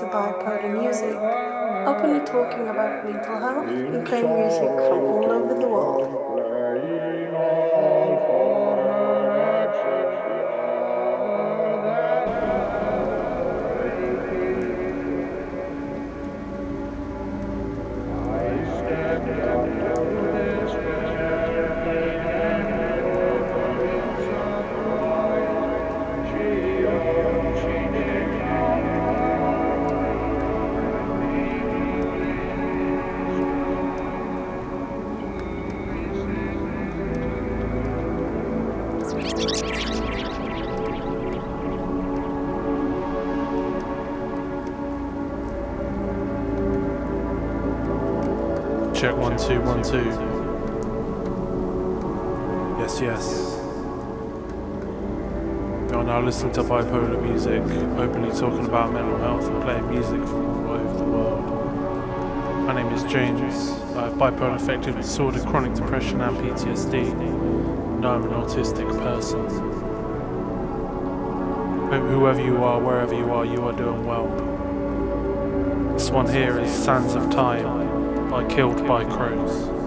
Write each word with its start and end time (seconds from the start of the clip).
to 0.00 0.06
bipolar 0.06 0.80
music, 0.80 1.14
openly 1.86 2.24
talking 2.24 2.68
about 2.68 3.04
mental 3.04 3.38
health 3.38 3.68
and 3.68 4.06
playing 4.06 4.34
music 4.34 4.70
from 4.88 5.00
all 5.04 5.30
over 5.30 5.54
the 5.60 5.68
world. 5.68 6.30
Check 49.00 49.16
one 49.16 49.34
two 49.38 49.58
one 49.62 49.82
two. 49.82 50.04
Yes, 52.78 53.00
yes. 53.00 53.56
You're 55.90 56.04
now 56.04 56.20
listening 56.20 56.52
to 56.52 56.62
bipolar 56.62 57.22
music, 57.22 57.62
openly 57.98 58.30
talking 58.38 58.66
about 58.66 58.92
mental 58.92 59.16
health 59.16 59.46
and 59.46 59.62
playing 59.62 59.88
music 59.88 60.20
from 60.28 60.66
all 60.66 60.74
over 60.74 60.98
the 60.98 61.04
world. 61.04 62.66
My 62.66 62.74
name 62.74 62.92
is 62.92 63.02
James. 63.04 63.70
I 63.96 64.04
have 64.04 64.12
bipolar 64.18 64.56
affective 64.56 64.96
disorder, 64.96 65.40
chronic 65.44 65.72
depression, 65.72 66.20
and 66.20 66.36
PTSD. 66.36 67.12
And 67.12 68.04
I'm 68.04 68.24
an 68.24 68.32
autistic 68.32 68.86
person. 68.98 69.48
Hope 71.88 72.06
whoever 72.10 72.42
you 72.42 72.62
are, 72.62 72.78
wherever 72.78 73.14
you 73.14 73.32
are, 73.32 73.46
you 73.46 73.62
are 73.62 73.72
doing 73.72 74.04
well. 74.04 74.28
This 75.94 76.10
one 76.10 76.28
here 76.28 76.58
is 76.58 76.70
Sands 76.70 77.14
of 77.14 77.30
Time 77.30 77.79
by 78.40 78.54
Killed 78.54 78.86
by 78.86 79.04
Crows. 79.04 79.79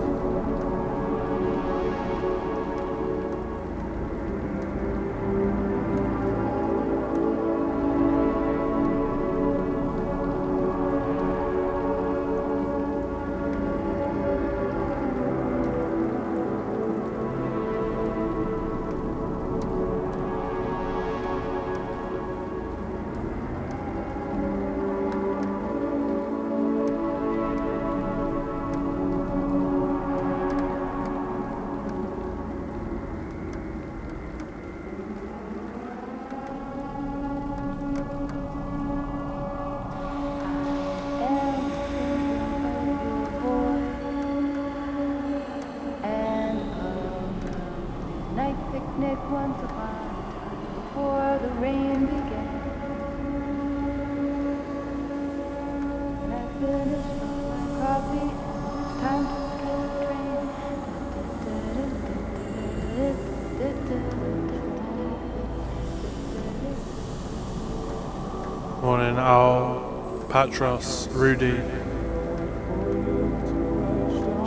Al, 70.62 70.80
Rudy. 71.10 71.58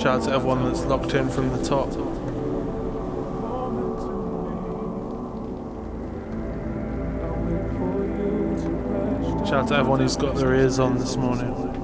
Shout 0.01 0.21
out 0.21 0.23
to 0.25 0.33
everyone 0.33 0.65
that's 0.65 0.85
locked 0.85 1.13
in 1.15 1.29
from 1.29 1.51
the 1.51 1.65
top. 1.65 1.91
Shout 9.47 9.55
out 9.55 9.69
to 9.69 9.77
everyone 9.77 10.01
who's 10.01 10.17
got 10.17 10.37
their 10.37 10.55
ears 10.55 10.79
on 10.79 10.97
this 10.97 11.17
morning. 11.17 11.76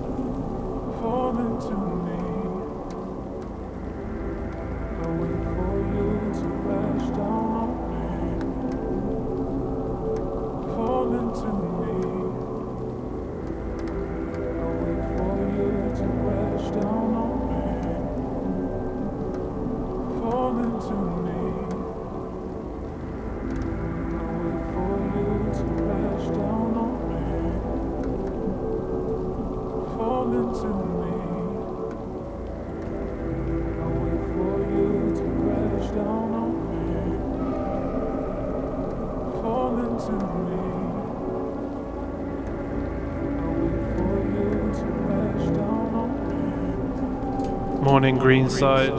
Morning, 47.83 48.17
Greenside. 48.17 48.91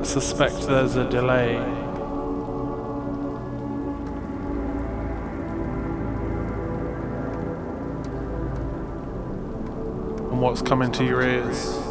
I 0.00 0.02
suspect 0.02 0.66
there's 0.66 0.96
a 0.96 1.08
delay. 1.08 1.85
What's 10.46 10.62
coming 10.62 10.92
to 10.92 11.04
your 11.04 11.22
ears. 11.22 11.85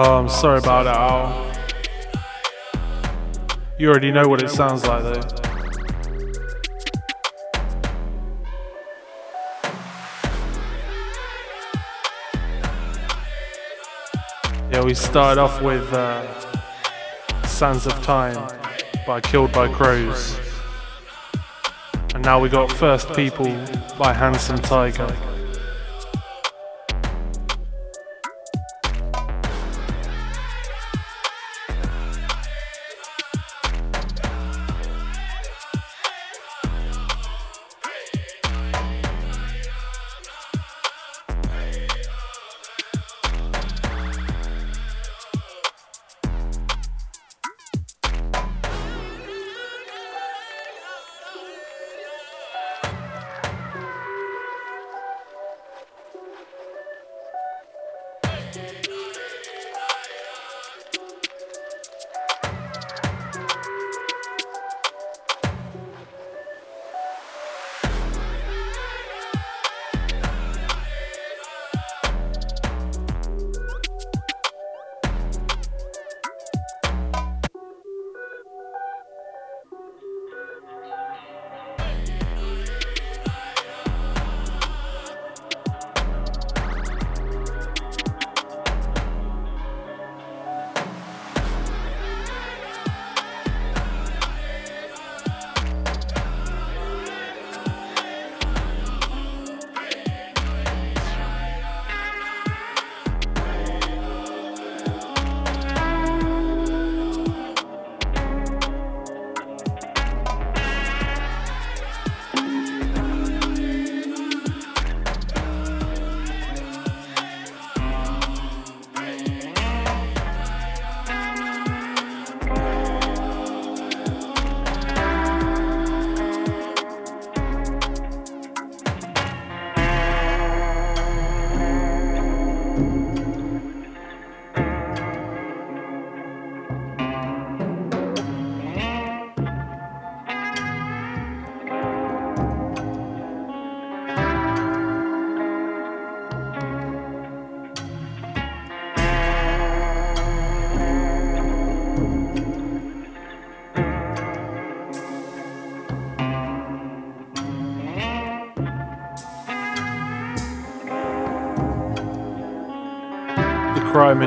I'm 0.00 0.28
sorry 0.28 0.58
about 0.58 0.84
that, 0.84 0.94
Al. 0.96 1.52
You 3.80 3.88
already 3.88 4.12
know 4.12 4.28
what 4.28 4.40
it 4.40 4.48
sounds 4.48 4.86
like, 4.86 5.02
though. 5.02 5.20
Yeah, 14.70 14.84
we 14.84 14.94
started 14.94 15.40
off 15.40 15.60
with 15.62 15.92
uh, 15.92 16.24
Sands 17.44 17.86
of 17.86 18.00
Time 18.04 18.36
by 19.04 19.20
Killed 19.20 19.50
by 19.50 19.66
Crows. 19.66 20.38
And 22.14 22.22
now 22.22 22.38
we 22.38 22.48
got 22.48 22.70
First 22.70 23.12
People 23.14 23.46
by 23.98 24.12
Handsome 24.12 24.58
Tiger. 24.58 25.37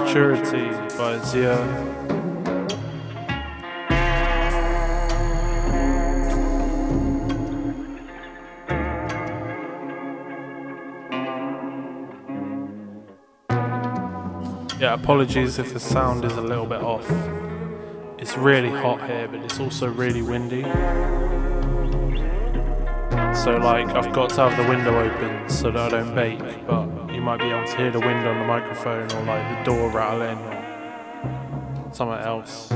Maturity 0.03 0.69
by 0.97 1.17
Zia. 1.23 1.55
Yeah, 14.79 14.93
apologies 14.95 15.59
if 15.59 15.71
the 15.71 15.79
sound 15.79 16.25
is 16.25 16.33
a 16.33 16.41
little 16.41 16.65
bit 16.65 16.81
off. 16.81 17.07
It's 18.17 18.35
really 18.35 18.69
hot 18.69 19.07
here, 19.07 19.27
but 19.27 19.41
it's 19.41 19.59
also 19.59 19.87
really 19.87 20.23
windy. 20.23 20.63
So, 23.35 23.57
like, 23.57 23.87
I've 23.89 24.11
got 24.11 24.31
to 24.31 24.49
have 24.49 24.57
the 24.57 24.67
window 24.67 24.99
open 24.99 25.47
so 25.47 25.71
that 25.71 25.93
I 25.93 26.01
don't 26.01 26.15
bake, 26.15 26.39
but 26.67 27.00
you 27.21 27.25
might 27.25 27.37
be 27.37 27.45
able 27.45 27.67
to 27.67 27.77
hear 27.77 27.91
the 27.91 27.99
wind 27.99 28.27
on 28.27 28.39
the 28.39 28.45
microphone 28.45 29.03
or 29.11 29.23
like 29.25 29.59
the 29.59 29.63
door 29.63 29.91
rattling 29.91 30.39
or 30.39 31.93
something 31.93 32.17
else. 32.17 32.71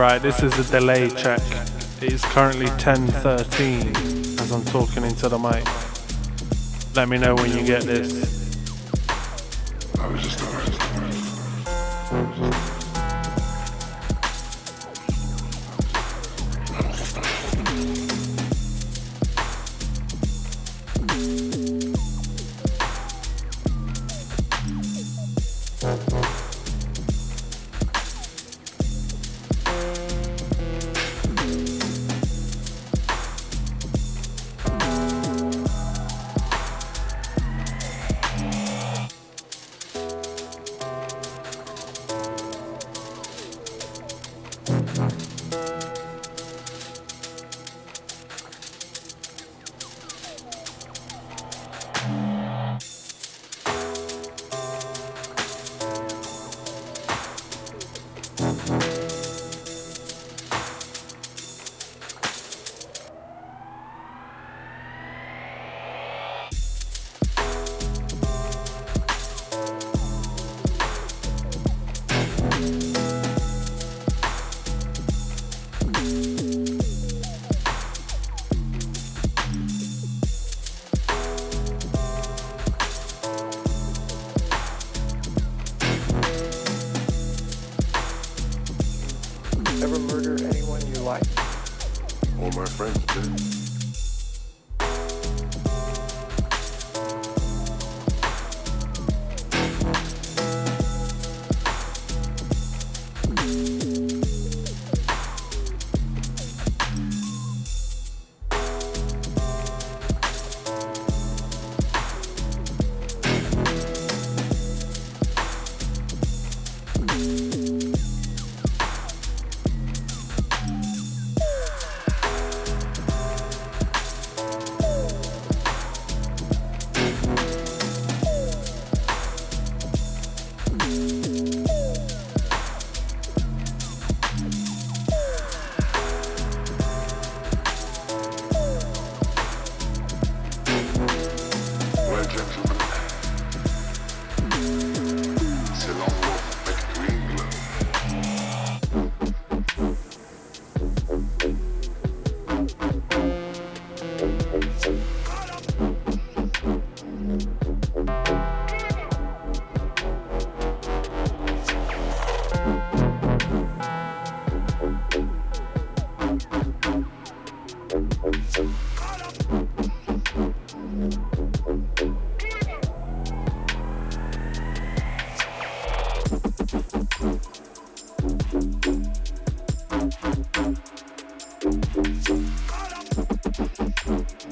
Right, 0.00 0.22
this 0.22 0.42
is 0.42 0.58
a 0.58 0.64
delay 0.72 1.10
check. 1.10 1.42
It 2.00 2.10
is 2.10 2.24
currently 2.24 2.68
10.13 2.78 4.40
as 4.40 4.50
I'm 4.50 4.64
talking 4.64 5.04
into 5.04 5.28
the 5.28 5.38
mic. 5.38 5.66
Let 6.96 7.10
me 7.10 7.18
know 7.18 7.34
when 7.34 7.54
you 7.54 7.62
get 7.66 7.82
this. 7.82 8.39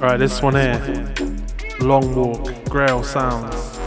Right, 0.09 0.17
this 0.17 0.41
one 0.41 0.55
here. 0.55 1.15
Long 1.81 2.15
Walk, 2.15 2.65
Grail 2.71 3.03
Sounds. 3.03 3.79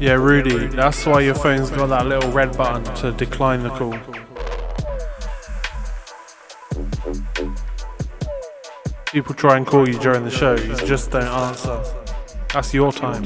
Yeah, 0.00 0.14
Rudy, 0.14 0.66
that's 0.66 1.06
why 1.06 1.20
your 1.20 1.36
phone's 1.36 1.70
got 1.70 1.86
that 1.86 2.06
little 2.08 2.32
red 2.32 2.56
button 2.56 2.82
to 2.96 3.12
decline 3.12 3.62
the 3.62 3.70
call. 3.70 3.96
People 9.12 9.36
try 9.36 9.56
and 9.56 9.64
call 9.64 9.88
you 9.88 10.00
during 10.00 10.24
the 10.24 10.32
show, 10.32 10.56
you 10.56 10.74
just 10.78 11.12
don't 11.12 11.22
answer. 11.22 11.80
That's 12.52 12.74
your 12.74 12.90
time. 12.90 13.22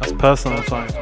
That's 0.00 0.12
personal 0.12 0.62
time. 0.62 1.01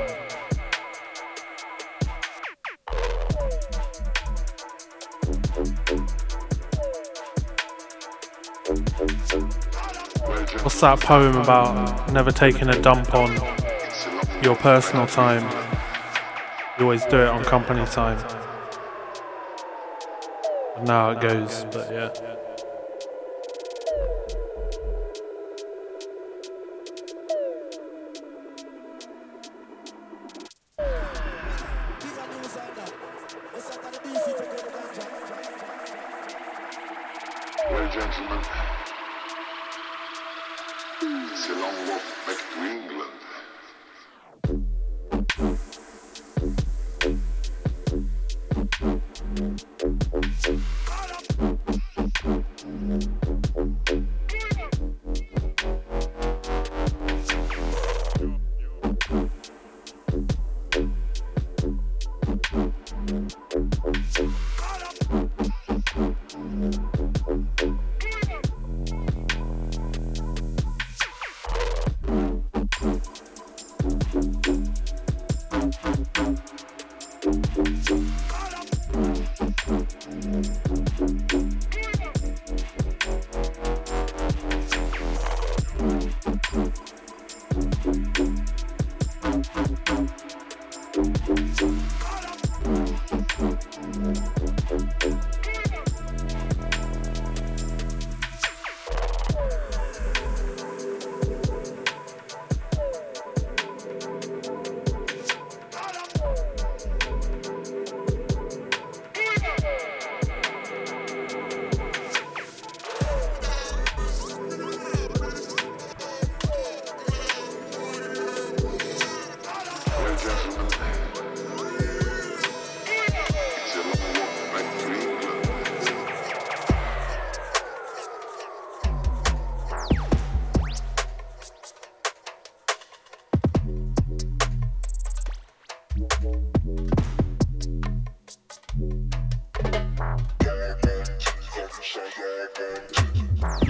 That 10.80 10.98
poem 10.98 11.36
about 11.36 12.10
never 12.10 12.32
taking 12.32 12.70
a 12.70 12.80
dump 12.80 13.14
on 13.14 13.36
your 14.42 14.56
personal 14.56 15.06
time? 15.06 15.42
You 16.78 16.84
always 16.84 17.04
do 17.04 17.18
it 17.18 17.28
on 17.28 17.44
company 17.44 17.84
time. 17.84 18.16
And 20.78 20.86
now 20.86 21.10
it 21.10 21.20
goes, 21.20 21.66
but 21.70 21.92
yeah. 21.92 22.29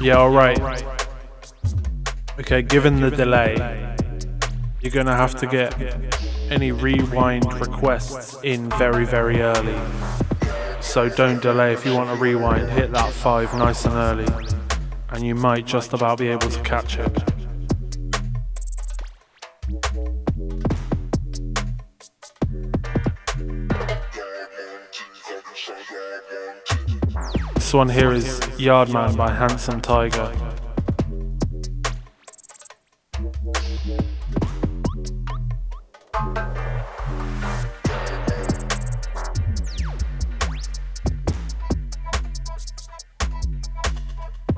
Yeah, 0.00 0.16
alright. 0.16 0.58
Okay, 2.38 2.62
given 2.62 3.02
the 3.02 3.10
delay, 3.10 3.54
you're 4.80 4.90
gonna 4.90 5.14
have 5.14 5.34
to 5.36 5.46
get 5.46 5.74
any 6.50 6.72
rewind 6.72 7.52
requests 7.60 8.38
in 8.42 8.70
very, 8.70 9.04
very 9.04 9.42
early. 9.42 9.78
So 10.80 11.10
don't 11.10 11.42
delay 11.42 11.74
if 11.74 11.84
you 11.84 11.92
want 11.92 12.08
to 12.08 12.16
rewind, 12.16 12.70
hit 12.70 12.92
that 12.92 13.12
5 13.12 13.52
nice 13.58 13.84
and 13.84 13.94
early, 13.94 14.48
and 15.10 15.22
you 15.22 15.34
might 15.34 15.66
just 15.66 15.92
about 15.92 16.18
be 16.18 16.28
able 16.28 16.48
to 16.48 16.62
catch 16.62 16.96
it. 16.98 17.29
This 27.70 27.74
one 27.76 27.88
here 27.88 28.12
is 28.12 28.40
Yardman 28.58 29.16
by 29.16 29.30
Handsome 29.30 29.80
Tiger. 29.80 30.32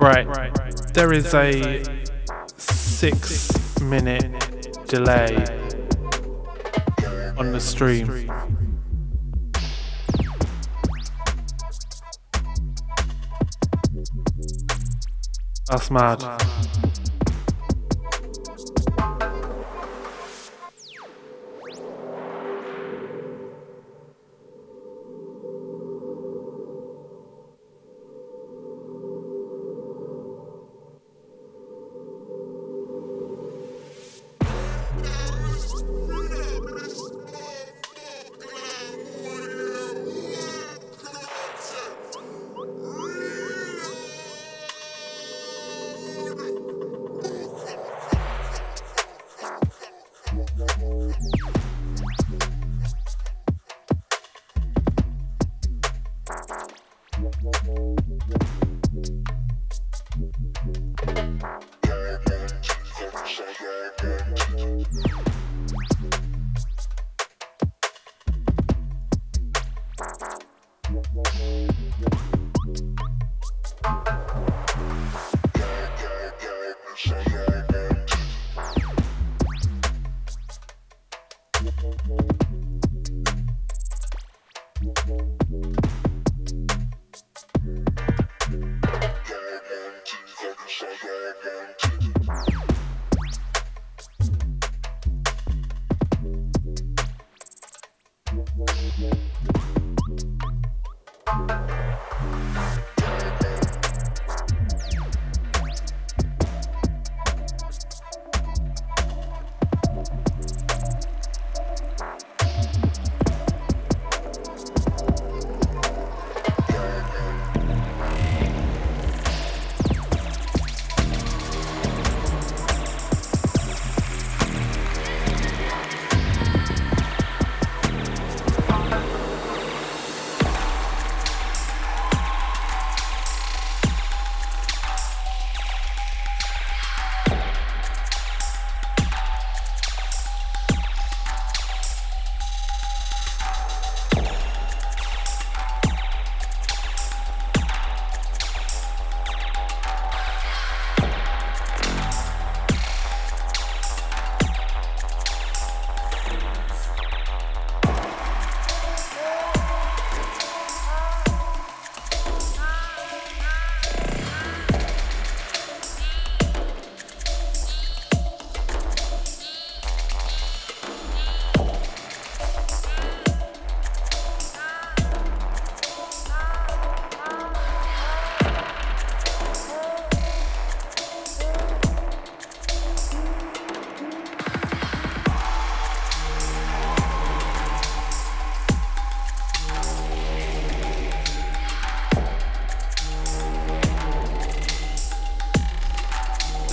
Right. 0.00 0.26
There 0.94 1.12
is 1.12 1.34
a 1.34 1.84
six 2.56 3.78
minute 3.82 4.86
delay 4.86 5.36
on 7.36 7.52
the 7.52 7.60
stream. 7.60 8.31
That's 15.72 15.90
mad. 15.90 16.51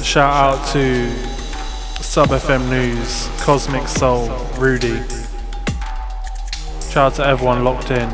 Shout 0.10 0.34
out 0.34 0.68
to 0.74 1.08
Sub 2.02 2.30
FM 2.30 2.68
News, 2.68 3.30
Cosmic 3.44 3.88
Soul, 3.88 4.28
Rudy. 4.58 5.04
Shout 6.90 7.12
out 7.12 7.14
to 7.18 7.26
everyone 7.28 7.64
locked 7.64 7.92
in. 7.92 8.10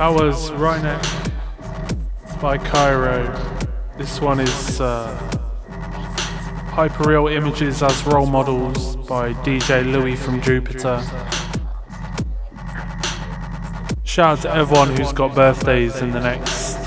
That 0.00 0.14
was 0.14 0.50
Right 0.52 0.82
Neck 0.82 1.02
by 2.40 2.56
Cairo. 2.56 3.28
This 3.98 4.18
one 4.18 4.40
is 4.40 4.80
uh, 4.80 5.14
Hyperreal 6.70 7.30
Images 7.30 7.82
as 7.82 8.02
Role 8.06 8.24
Models 8.24 8.96
by 8.96 9.34
DJ 9.34 9.84
Louis 9.84 10.16
from 10.16 10.40
Jupiter. 10.40 11.02
Shout 14.04 14.38
out 14.38 14.42
to 14.44 14.54
everyone 14.54 14.96
who's 14.96 15.12
got 15.12 15.34
birthdays 15.34 16.00
in 16.00 16.12
the 16.12 16.20
next 16.20 16.78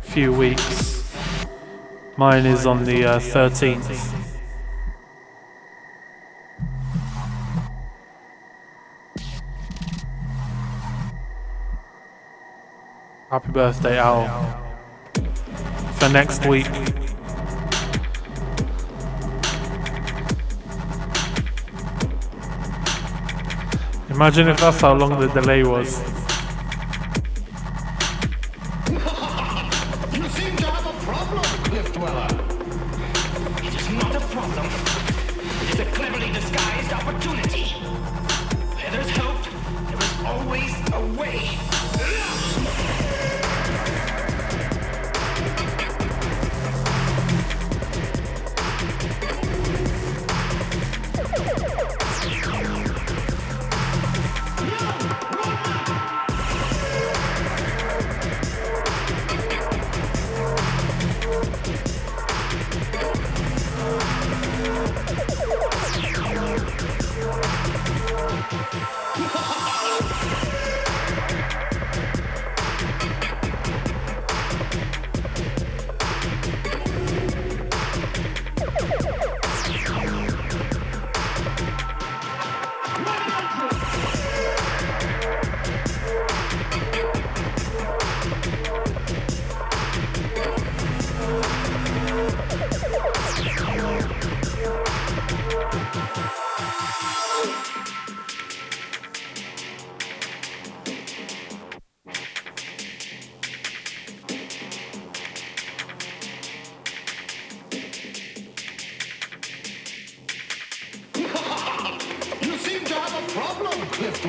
few 0.00 0.32
weeks. 0.32 1.04
Mine 2.16 2.46
is 2.46 2.64
on 2.64 2.84
the 2.84 3.04
uh, 3.04 3.18
13th. 3.18 4.19
Happy. 14.00 14.30
For 15.98 16.08
next 16.08 16.46
week. 16.46 16.66
Imagine 24.08 24.48
if 24.48 24.58
that's 24.58 24.80
how 24.80 24.94
long 24.94 25.20
the 25.20 25.28
delay 25.28 25.64
was. 25.64 26.19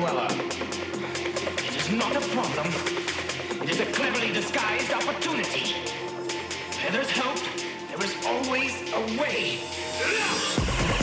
dweller. 0.02 0.26
It 1.58 1.76
is 1.76 1.92
not 1.92 2.16
a 2.16 2.20
problem. 2.34 2.66
It 3.62 3.70
is 3.70 3.78
a 3.78 3.86
cleverly 3.86 4.32
disguised 4.32 4.92
opportunity. 4.92 5.74
Where 6.80 6.90
there's 6.90 7.10
hope, 7.12 7.38
there 7.88 8.04
is 8.04 8.16
always 8.26 8.74
a 8.92 9.20
way. 9.20 11.01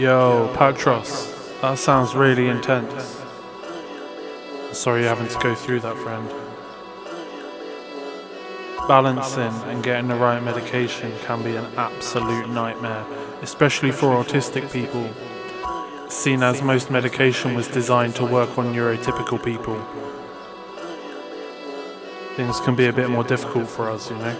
Yo, 0.00 0.50
Patros, 0.54 1.60
that 1.60 1.78
sounds 1.78 2.14
really 2.14 2.48
intense. 2.48 3.20
Sorry 4.72 5.02
having 5.02 5.28
to 5.28 5.38
go 5.40 5.54
through 5.54 5.80
that, 5.80 5.94
friend. 5.98 6.26
Balancing 8.88 9.52
and 9.68 9.84
getting 9.84 10.08
the 10.08 10.14
right 10.14 10.42
medication 10.42 11.12
can 11.26 11.42
be 11.42 11.54
an 11.54 11.66
absolute 11.76 12.48
nightmare, 12.48 13.04
especially 13.42 13.92
for 13.92 14.24
autistic 14.24 14.72
people, 14.72 15.06
seen 16.08 16.42
as 16.42 16.62
most 16.62 16.90
medication 16.90 17.54
was 17.54 17.68
designed 17.68 18.16
to 18.16 18.24
work 18.24 18.56
on 18.56 18.72
neurotypical 18.72 19.44
people. 19.44 19.78
Things 22.36 22.58
can 22.60 22.74
be 22.74 22.86
a 22.86 22.92
bit 22.94 23.10
more 23.10 23.24
difficult 23.24 23.68
for 23.68 23.90
us, 23.90 24.08
you 24.08 24.16
know? 24.16 24.34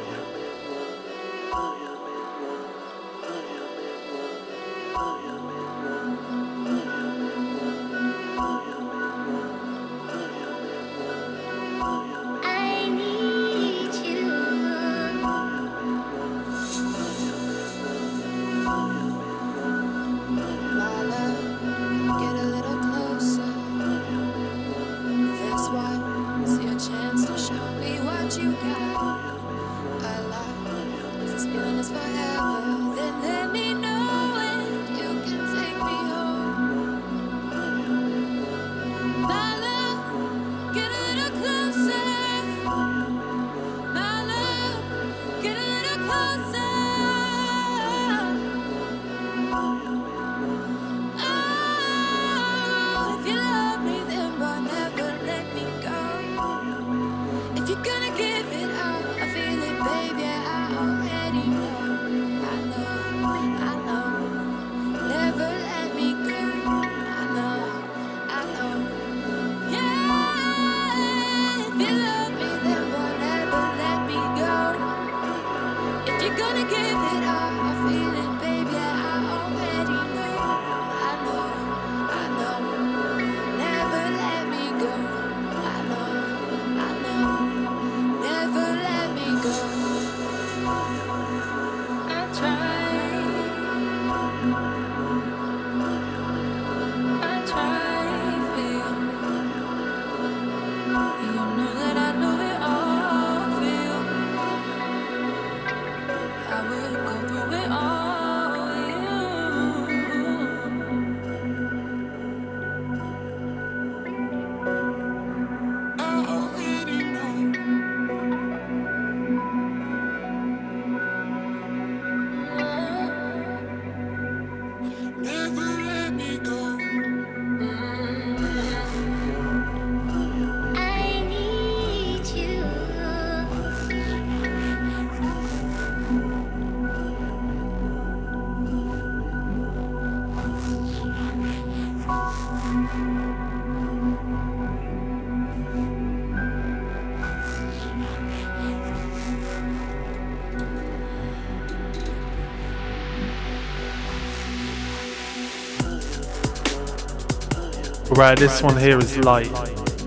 Right, 158.20 158.38
this 158.38 158.60
one 158.62 158.76
here 158.76 158.98
is 158.98 159.16
Light 159.16 159.50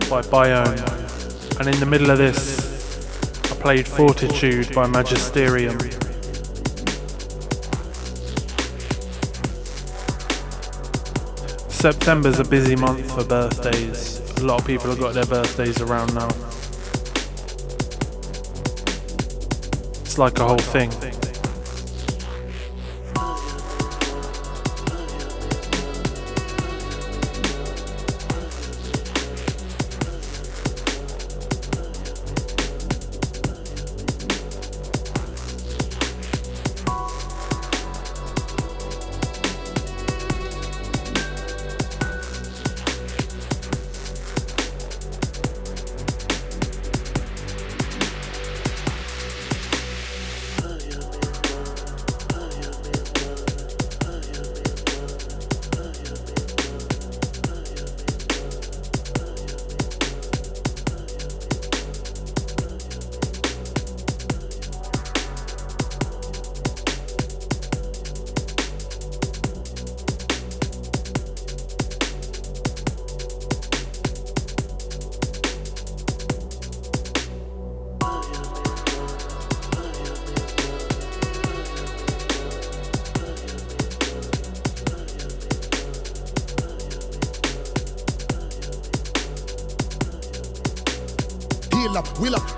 by 0.08 0.22
Biome. 0.22 1.60
And 1.60 1.68
in 1.68 1.80
the 1.80 1.86
middle 1.88 2.12
of 2.12 2.20
this, 2.20 3.52
I 3.52 3.56
played 3.56 3.88
Fortitude 3.88 4.72
by 4.76 4.86
Magisterium. 4.86 5.80
September's 11.70 12.38
a 12.38 12.44
busy 12.44 12.76
month 12.76 13.16
for 13.16 13.24
birthdays. 13.24 14.20
A 14.38 14.44
lot 14.44 14.62
of 14.62 14.68
people 14.68 14.92
have 14.92 15.00
got 15.00 15.16
their 15.16 15.26
birthdays 15.26 15.82
around 15.82 16.14
now. 16.14 16.30
It's 20.04 20.20
like 20.20 20.38
a 20.38 20.48
whole 20.48 20.60
thing. 20.60 20.92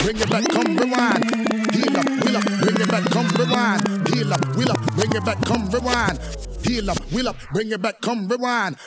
Bring 0.06 0.22
it 0.22 0.30
back, 0.30 0.47
come 0.49 0.78
rewind. 0.78 1.26
Heal 1.74 1.97
up, 1.97 2.06
wheel 2.06 2.38
up, 2.38 2.45
bring 2.62 2.80
it 2.80 2.89
back, 2.91 3.03
come 3.06 3.28
rewind. 3.30 4.08
Heal 4.10 4.34
up, 4.34 4.56
wheel 4.56 4.72
up, 4.72 4.82
bring 4.95 5.12
it 5.16 5.26
back, 5.26 5.41
come 5.45 5.70
rewind. 5.72 6.20
Heal 6.64 6.91
up, 6.91 6.99
wheel 7.12 7.30
up, 7.30 7.38
bring 7.51 7.72
it 7.72 7.82
back, 7.82 8.01
come 8.01 8.28
rewind. 8.28 8.78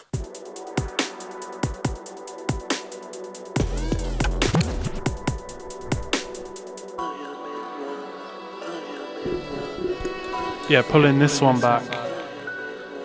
Yeah, 10.68 10.82
pulling 10.82 11.18
this 11.18 11.40
one 11.40 11.60
back. 11.60 11.82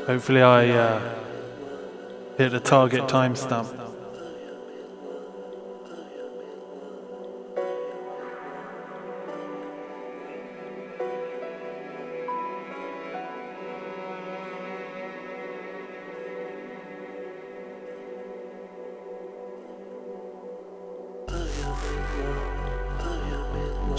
Hopefully, 0.05 0.43
I 0.43 0.69
uh, 0.69 1.15
hit 2.37 2.51
the 2.51 2.59
target 2.59 3.03
timestamp. 3.07 3.82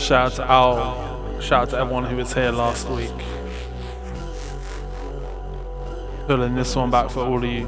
Shout 0.04 0.32
out 0.32 0.36
to 0.36 0.50
Al. 0.50 1.40
Shout 1.40 1.62
out 1.62 1.70
to 1.70 1.78
everyone 1.78 2.04
who 2.04 2.16
was 2.16 2.34
here 2.34 2.50
last 2.50 2.90
week. 2.90 3.10
Pulling 6.26 6.54
this 6.54 6.76
one 6.76 6.90
back 6.90 7.08
for 7.08 7.20
all 7.20 7.42
of 7.42 7.44
you. 7.50 7.66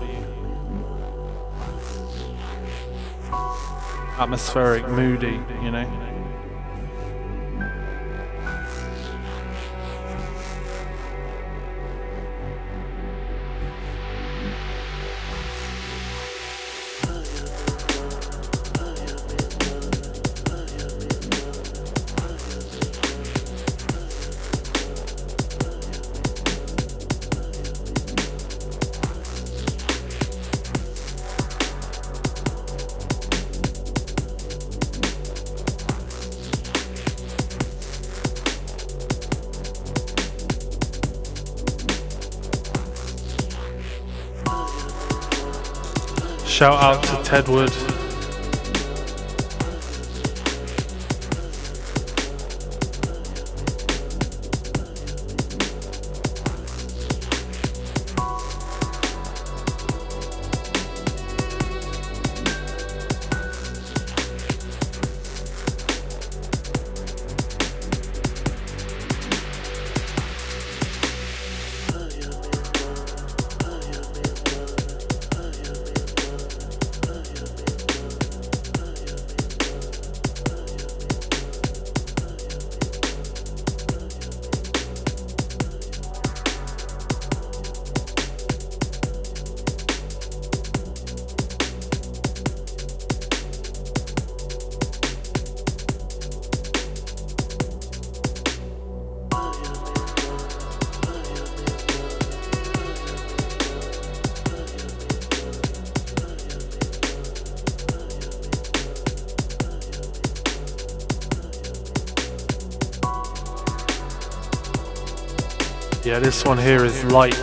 Atmospheric, 4.18 4.86
moody, 4.86 5.40
you 5.62 5.70
know. 5.70 6.05
Tedward. 47.26 47.95
Yeah, 116.06 116.20
this 116.20 116.44
one 116.44 116.56
here 116.56 116.84
is 116.84 117.02
Light 117.06 117.34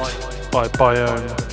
by 0.50 0.70
Biome. 0.70 1.53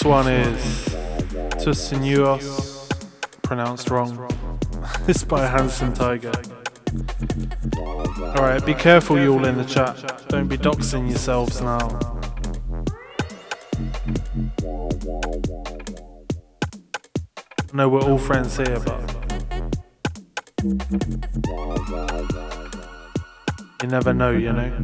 This 0.00 0.06
one 0.06 0.28
is 0.28 0.84
To 1.62 1.74
Sinuos, 1.74 2.90
pronounced 3.42 3.90
wrong. 3.90 4.16
this 5.06 5.24
by 5.24 5.46
Hanson 5.46 5.92
Tiger. 5.92 6.32
Alright, 8.34 8.64
be 8.64 8.72
careful 8.72 9.18
you 9.18 9.34
all 9.34 9.44
in 9.44 9.58
the 9.58 9.64
chat. 9.64 10.26
Don't 10.28 10.48
be 10.48 10.56
doxing 10.56 11.10
yourselves 11.10 11.60
now. 11.60 11.98
I 17.70 17.76
know 17.76 17.90
we're 17.90 18.00
all 18.00 18.16
friends 18.16 18.56
here, 18.56 18.80
but 18.80 19.14
you 23.82 23.88
never 23.88 24.14
know, 24.14 24.30
you 24.30 24.54
know. 24.54 24.82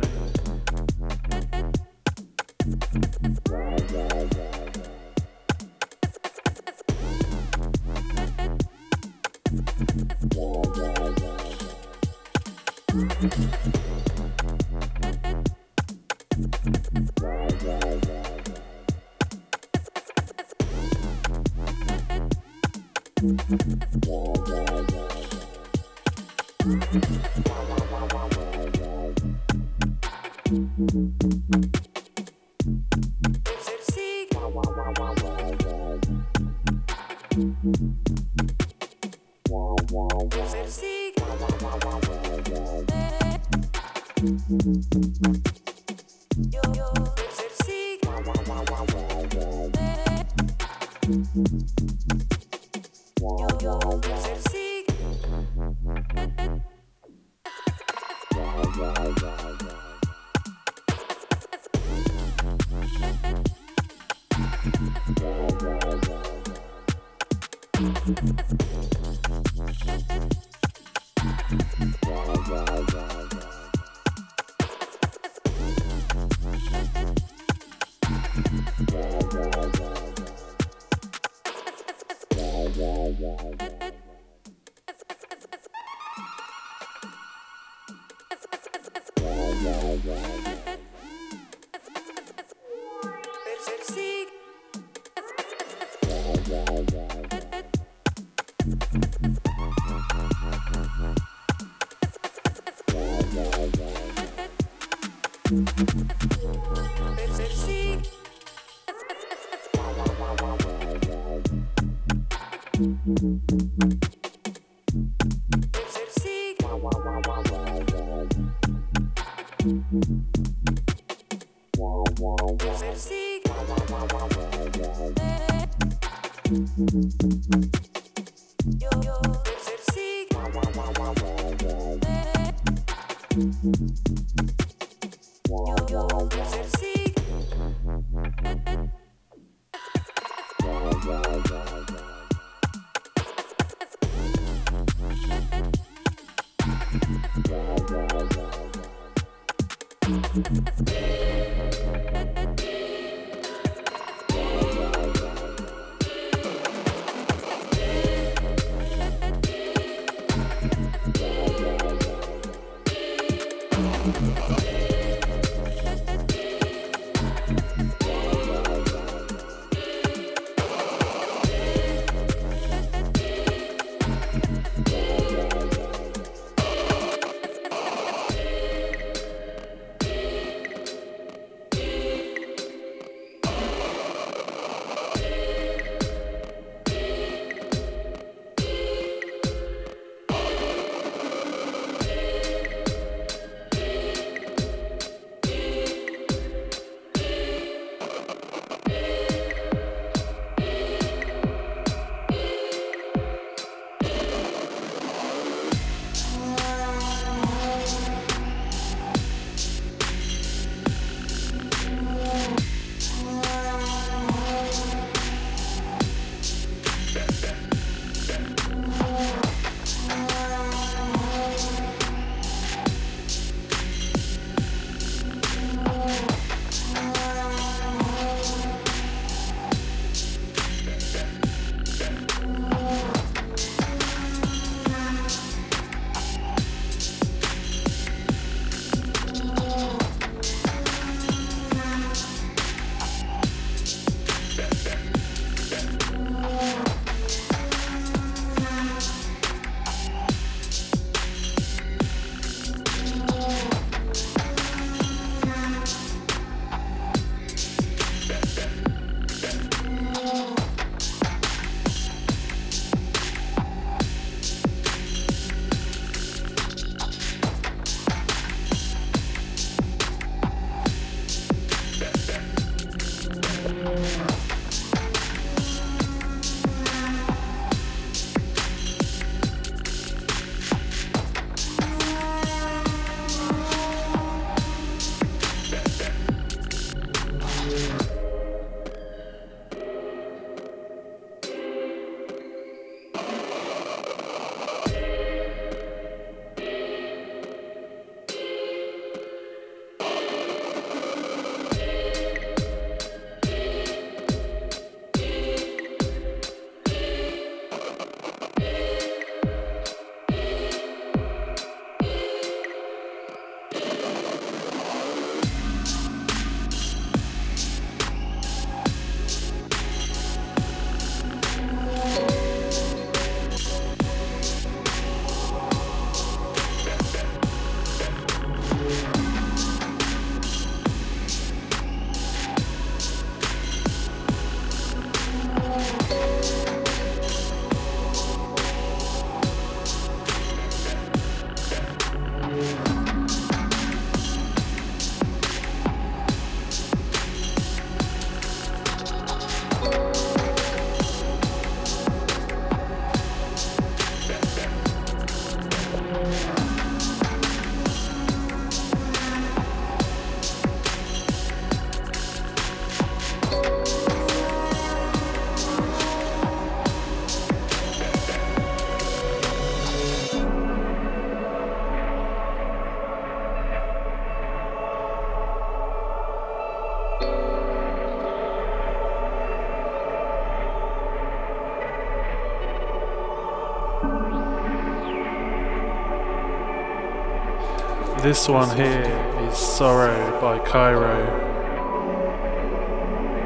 This 388.26 388.48
one 388.48 388.76
here 388.76 389.46
is 389.48 389.56
Sorrow 389.56 390.40
by 390.40 390.58
Cairo. 390.58 391.14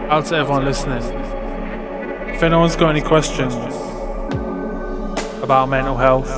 Out 0.09 0.24
to 0.24 0.37
everyone 0.37 0.64
listening. 0.64 1.03
If 2.35 2.43
anyone's 2.43 2.76
got 2.76 2.89
any 2.89 3.03
questions 3.03 3.53
about 5.43 5.68
mental 5.68 5.99
health 5.99 6.31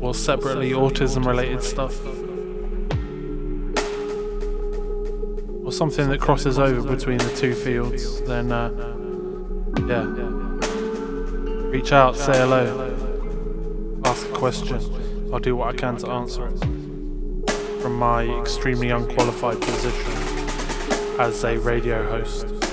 or 0.00 0.14
separately 0.14 0.70
autism 0.70 1.26
related 1.26 1.60
stuff, 1.60 2.00
or 5.66 5.72
something 5.72 6.08
that 6.08 6.20
crosses 6.20 6.60
over 6.60 6.88
between 6.88 7.18
the 7.18 7.34
two 7.34 7.52
fields, 7.52 8.20
then 8.28 8.52
uh, 8.52 8.70
yeah, 9.88 10.04
reach 11.68 11.90
out, 11.90 12.14
say 12.14 12.38
hello, 12.38 12.94
ask 14.04 14.24
a 14.28 14.32
question. 14.34 14.93
I'll 15.34 15.40
do 15.40 15.56
what 15.56 15.74
I 15.74 15.76
can 15.76 15.96
to 15.96 16.10
answer 16.10 16.46
it 16.46 16.60
from 17.82 17.98
my 17.98 18.22
extremely 18.38 18.90
unqualified 18.90 19.60
position 19.60 20.12
as 21.18 21.42
a 21.42 21.58
radio 21.58 22.08
host. 22.08 22.63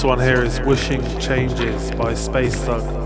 This 0.00 0.06
one 0.06 0.18
here 0.18 0.42
is 0.42 0.58
Wishing 0.62 1.02
Changes 1.20 1.90
by 1.90 2.14
Space 2.14 2.54
Thug. 2.54 2.99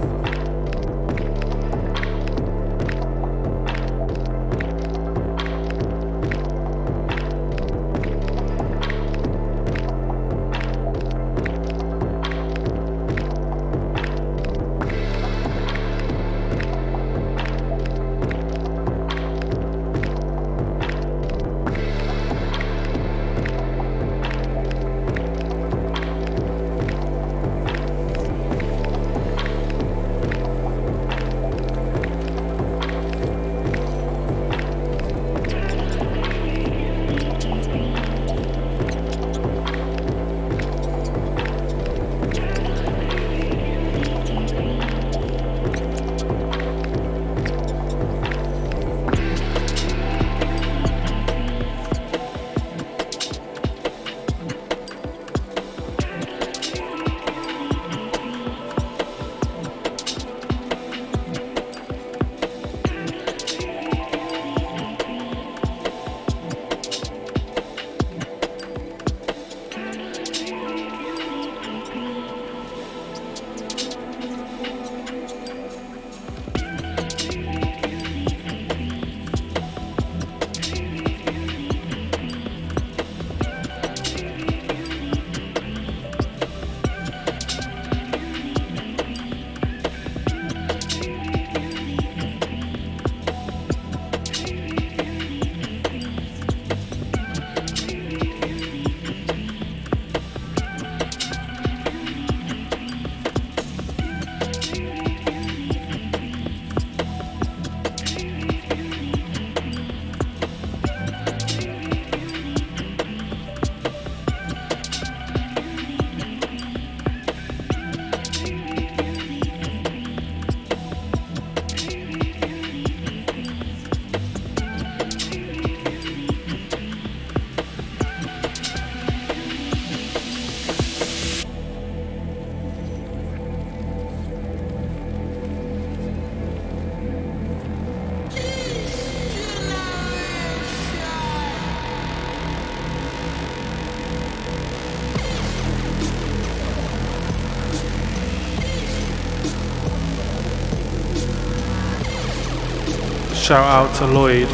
Shout 153.45 153.66
out 153.66 153.95
to 153.95 154.07
Lloyd. 154.07 154.49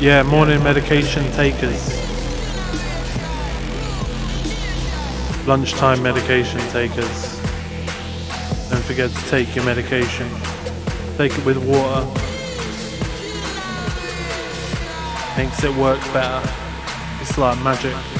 Yeah, 0.00 0.22
morning 0.22 0.62
medication 0.62 1.30
takers. 1.32 1.86
Lunchtime 5.46 6.02
medication 6.02 6.60
takers. 6.70 7.38
Don't 8.70 8.82
forget 8.84 9.10
to 9.10 9.22
take 9.28 9.54
your 9.54 9.66
medication. 9.66 10.30
Take 11.18 11.36
it 11.36 11.44
with 11.44 11.58
water. 11.58 12.25
Makes 15.36 15.64
it 15.64 15.74
works 15.76 16.06
better. 16.14 16.40
It's 17.20 17.36
like 17.36 17.62
magic. 17.62 18.15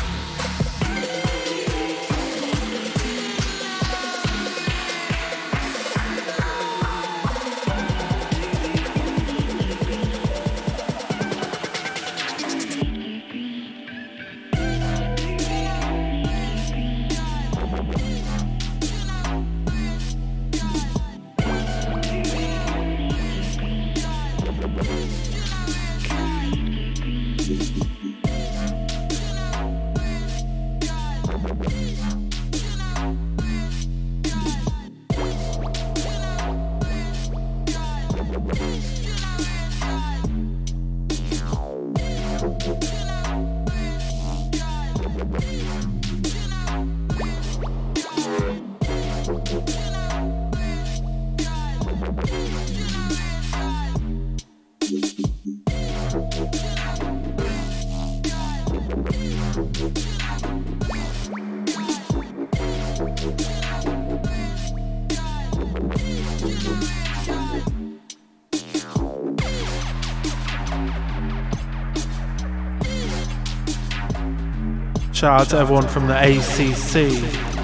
Shout 75.26 75.40
out 75.40 75.48
to 75.48 75.56
everyone 75.56 75.88
from 75.88 76.06
the 76.06 76.14
ACC, 76.14 77.10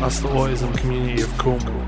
that's 0.00 0.18
the 0.18 0.26
Autism 0.26 0.76
Community 0.78 1.22
of 1.22 1.38
Cornwall. 1.38 1.81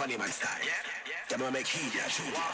funny, 0.00 0.16
my 0.16 0.28
style. 0.28 0.50
Yeah, 0.64 0.72
yeah. 1.30 1.36
Them 1.36 1.52
make 1.52 1.66
heat, 1.66 1.94
yeah, 1.94 2.08
shoot. 2.08 2.34
Wow. 2.34 2.49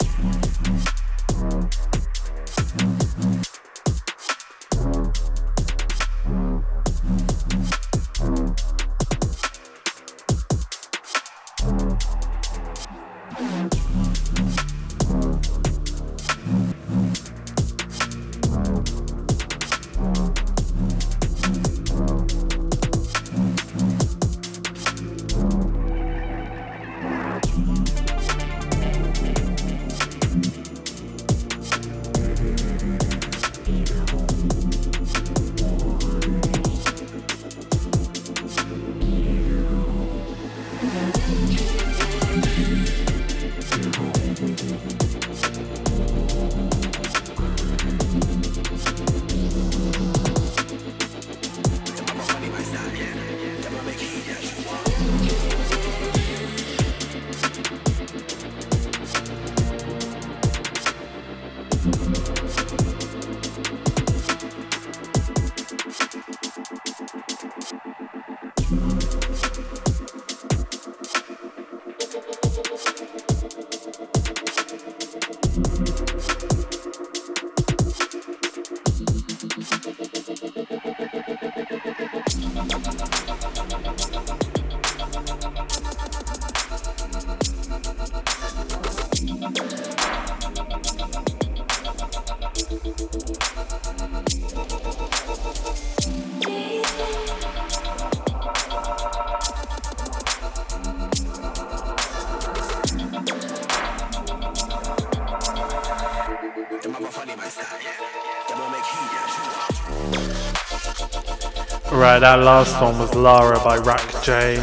Right, 111.91 112.19
that 112.19 112.39
last 112.39 112.81
one 112.81 112.97
was 112.97 113.13
Lara 113.13 113.59
by 113.59 113.77
Rack 113.77 114.23
J. 114.23 114.55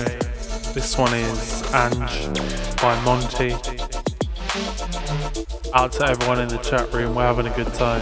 This 0.73 0.97
one 0.97 1.13
is 1.13 1.63
Ange 1.75 2.33
by 2.81 2.99
Monty. 3.05 3.53
Out 5.75 5.93
to 5.93 6.07
everyone 6.07 6.41
in 6.41 6.49
the 6.49 6.61
chat 6.63 6.91
room, 6.95 7.15
we're 7.15 7.25
having 7.25 7.47
a 7.47 7.55
good 7.55 7.73
time. 7.75 8.01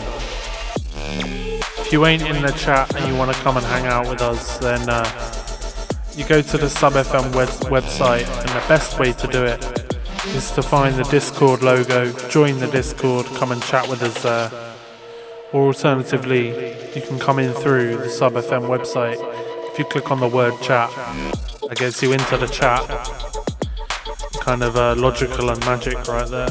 If 0.94 1.88
you 1.90 2.06
ain't 2.06 2.22
in 2.22 2.42
the 2.42 2.52
chat 2.52 2.94
and 2.94 3.04
you 3.08 3.16
want 3.18 3.34
to 3.34 3.42
come 3.42 3.56
and 3.56 3.66
hang 3.66 3.86
out 3.86 4.08
with 4.08 4.22
us, 4.22 4.58
then 4.58 4.88
uh, 4.88 5.04
you 6.14 6.24
go 6.26 6.42
to 6.42 6.58
the 6.58 6.70
Sub 6.70 6.92
FM 6.92 7.34
web- 7.34 7.48
website, 7.72 8.28
and 8.40 8.48
the 8.50 8.68
best 8.68 9.00
way 9.00 9.12
to 9.14 9.26
do 9.26 9.44
it 9.44 9.71
is 10.26 10.50
to 10.52 10.62
find 10.62 10.94
the 10.94 11.04
Discord 11.04 11.62
logo, 11.62 12.12
join 12.28 12.58
the 12.58 12.68
Discord, 12.68 13.26
come 13.26 13.52
and 13.52 13.62
chat 13.62 13.88
with 13.88 14.02
us 14.02 14.22
there. 14.22 14.50
Or 15.52 15.68
alternatively, 15.68 16.48
you 16.94 17.02
can 17.02 17.18
come 17.18 17.38
in 17.38 17.52
through 17.52 17.96
the 17.96 18.08
Sub 18.08 18.34
FM 18.34 18.68
website. 18.68 19.18
If 19.70 19.78
you 19.78 19.84
click 19.84 20.10
on 20.10 20.20
the 20.20 20.28
word 20.28 20.54
chat, 20.62 20.90
that 21.68 21.76
gets 21.76 22.02
you 22.02 22.12
into 22.12 22.36
the 22.36 22.46
chat. 22.46 22.86
Kind 24.40 24.62
of 24.62 24.76
uh, 24.76 24.94
logical 24.96 25.50
and 25.50 25.60
magic 25.64 25.96
right 26.06 26.28
there. 26.28 26.48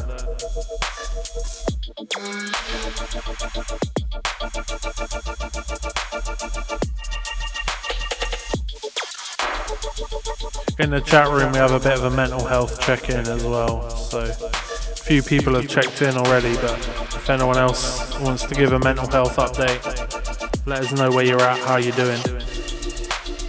In 10.81 10.89
the 10.89 10.99
chat 10.99 11.29
room, 11.29 11.51
we 11.51 11.59
have 11.59 11.73
a 11.73 11.79
bit 11.79 11.93
of 11.93 12.05
a 12.05 12.09
mental 12.09 12.43
health 12.43 12.81
check 12.81 13.07
in 13.09 13.19
as 13.19 13.43
well. 13.43 13.87
So, 13.91 14.21
a 14.21 14.33
few 14.33 15.21
people 15.21 15.53
have 15.53 15.67
checked 15.67 16.01
in 16.01 16.17
already, 16.17 16.55
but 16.55 16.75
if 16.79 17.29
anyone 17.29 17.57
else 17.57 18.19
wants 18.19 18.45
to 18.45 18.55
give 18.55 18.73
a 18.73 18.79
mental 18.79 19.07
health 19.07 19.35
update, 19.35 20.65
let 20.65 20.79
us 20.79 20.91
know 20.91 21.11
where 21.11 21.23
you're 21.23 21.39
at, 21.39 21.59
how 21.59 21.77
you're 21.77 21.95
doing. 21.95 22.19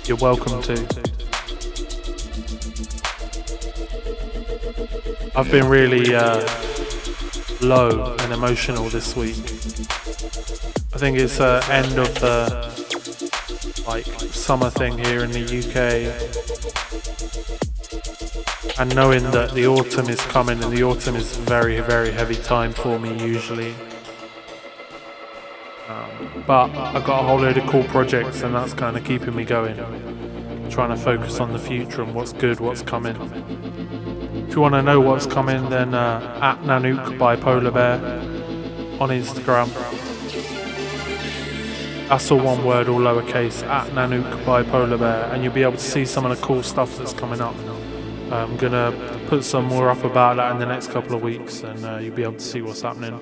You're 0.05 0.19
welcome 0.19 0.61
to. 0.61 0.75
I've 5.35 5.51
been 5.51 5.69
really 5.69 6.15
uh, 6.15 6.47
low 7.63 8.15
and 8.19 8.33
emotional 8.35 8.91
this 8.91 9.17
week. 9.17 9.39
I 10.95 10.99
think 10.99 11.17
it's 11.17 11.41
uh, 11.41 11.67
end 11.71 11.99
of 11.99 12.15
the 12.21 12.71
like 13.89 14.05
summer 14.05 14.69
thing 14.69 14.99
here 14.99 15.25
in 15.25 15.31
the 15.31 15.41
UK 15.41 16.52
and 18.79 18.95
knowing 18.95 19.23
that 19.33 19.53
the 19.53 19.67
autumn 19.67 20.09
is 20.09 20.21
coming 20.21 20.63
and 20.63 20.73
the 20.73 20.83
autumn 20.83 21.15
is 21.15 21.37
very 21.37 21.81
very 21.81 22.11
heavy 22.11 22.35
time 22.35 22.73
for 22.73 22.99
me 22.99 23.11
usually. 23.23 23.75
Um, 25.89 26.45
but 26.47 26.71
i've 26.71 27.05
got 27.05 27.23
a 27.23 27.27
whole 27.27 27.41
load 27.41 27.59
of 27.59 27.69
cool 27.69 27.85
projects 27.85 28.43
and 28.43 28.55
that's 28.55 28.73
kind 28.73 28.97
of 28.97 29.05
keeping 29.05 29.35
me 29.37 29.45
going. 29.45 29.77
Trying 30.71 30.89
to 30.89 30.97
focus 30.97 31.39
on 31.39 31.53
the 31.53 31.59
future 31.59 32.03
and 32.03 32.15
what's 32.15 32.33
good 32.33 32.61
what's 32.61 32.83
coming. 32.83 33.17
If 34.49 34.55
you 34.55 34.63
want 34.63 34.75
to 34.75 34.83
know 34.83 35.01
what's 35.01 35.27
coming 35.27 35.69
then 35.69 35.93
uh, 35.93 36.39
at 36.41 36.65
nanook 36.65 37.19
bipolar 37.19 37.73
bear 37.75 37.99
on 39.01 39.11
instagram. 39.11 39.69
That's 42.09 42.31
all 42.31 42.41
one 42.41 42.65
word 42.65 42.89
all 42.89 43.01
lowercase 43.01 43.63
at 43.67 43.89
nanook 43.93 44.45
bipolar 44.45 44.99
bear. 44.99 45.25
And 45.33 45.45
you'll 45.45 45.53
be 45.53 45.63
able 45.63 45.73
to 45.73 45.79
see 45.79 46.07
some 46.07 46.25
of 46.25 46.35
the 46.35 46.43
cool 46.47 46.63
stuff 46.63 46.97
that's 46.97 47.13
coming 47.13 47.43
up 47.43 47.55
I'm 48.33 48.57
gonna 48.57 48.93
put 49.27 49.45
some 49.45 49.67
more 49.67 49.91
up 49.91 50.05
about 50.05 50.37
that 50.37 50.53
in 50.53 50.59
the 50.59 50.65
next 50.65 50.91
couple 50.91 51.15
of 51.15 51.23
weeks, 51.23 51.63
and 51.63 51.85
uh, 51.85 51.99
you'll 51.99 52.15
be 52.15 52.23
able 52.23 52.35
to 52.35 52.41
see 52.41 52.63
what's 52.63 52.81
happening. 52.81 53.21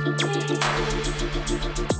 you. 1.91 1.96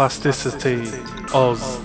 Plasticity, 0.00 0.90
Oz, 1.34 1.79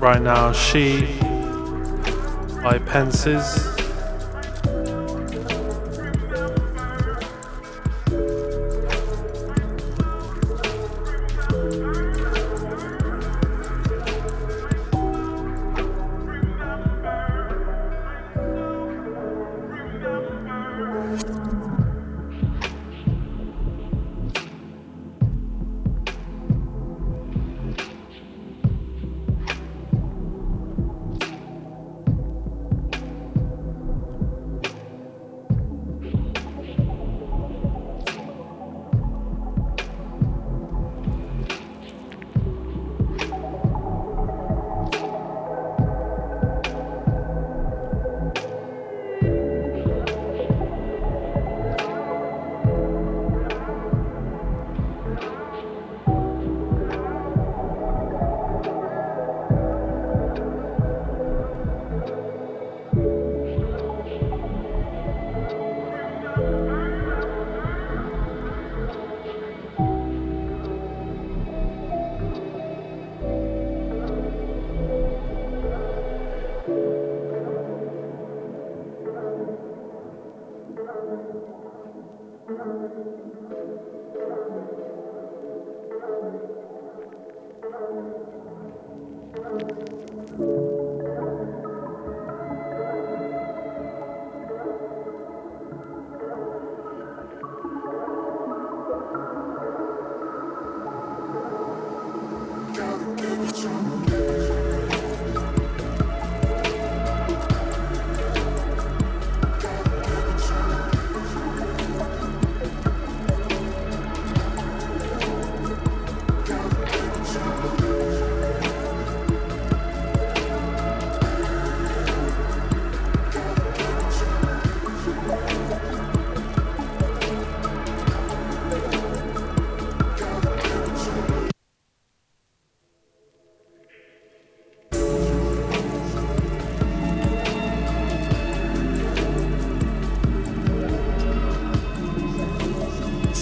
right 0.00 0.22
now 0.22 0.52
She 0.52 1.18
by 2.62 2.78
Pences. 2.86 3.67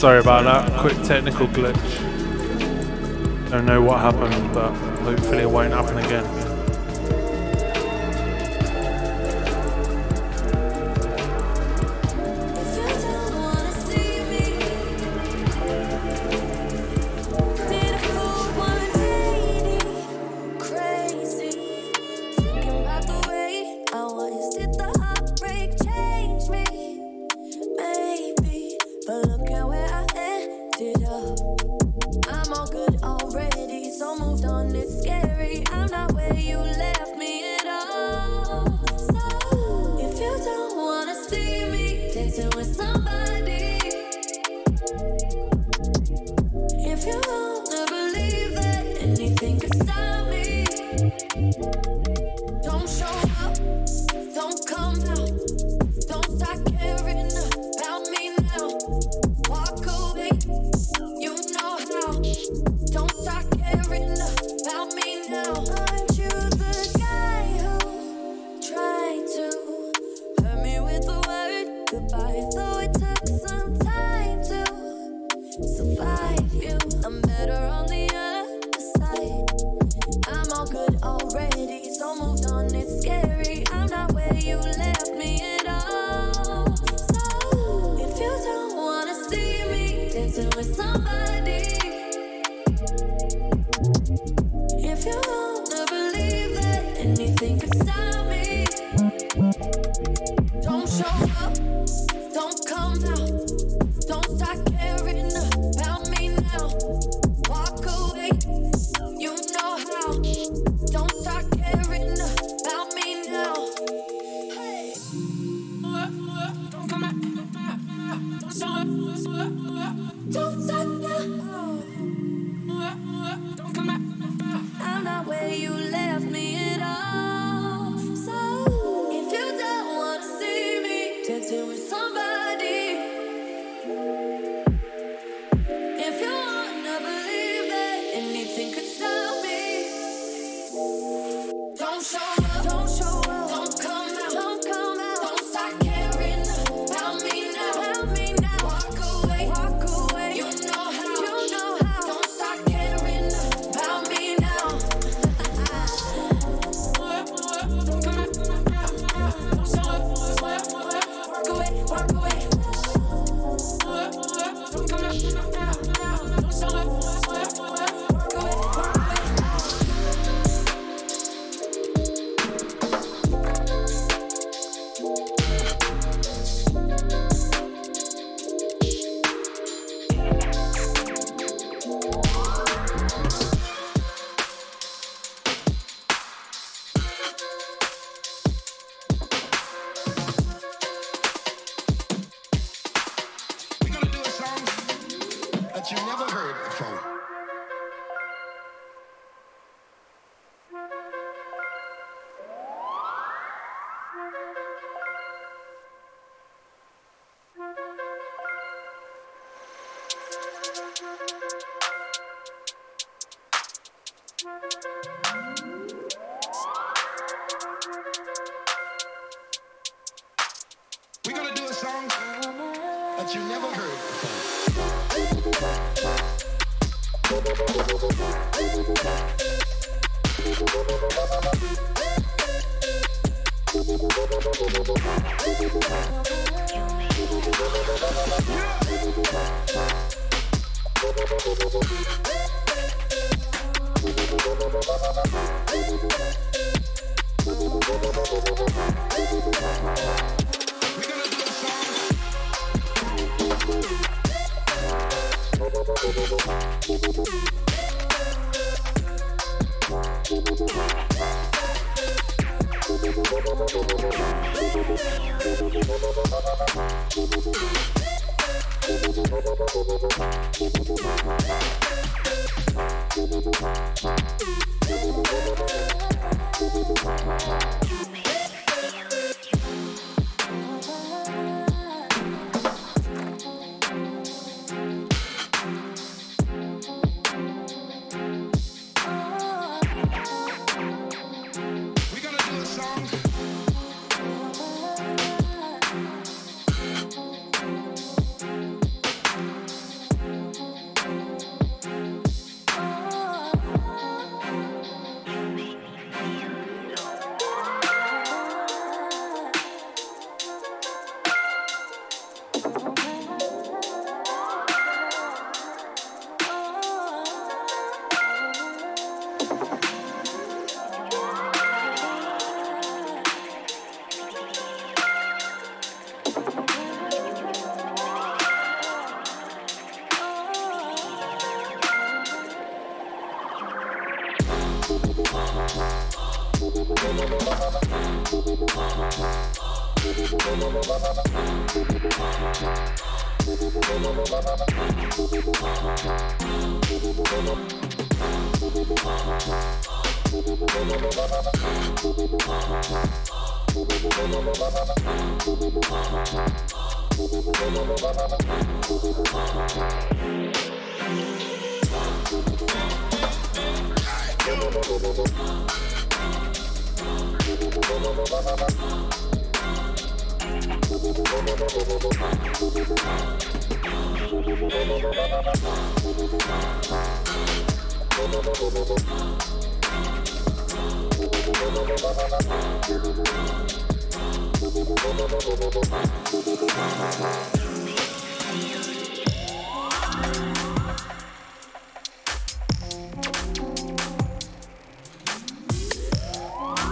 Sorry 0.07 0.20
about 0.20 0.45
that, 0.45 0.81
quick 0.81 0.97
technical 1.03 1.49
glitch. 1.49 1.74
Don't 3.51 3.66
know 3.66 3.83
what 3.83 3.99
happened, 3.99 4.55
but 4.55 4.70
hopefully 5.03 5.39
it 5.39 5.51
won't 5.51 5.73
happen 5.73 5.99
again. 5.99 6.45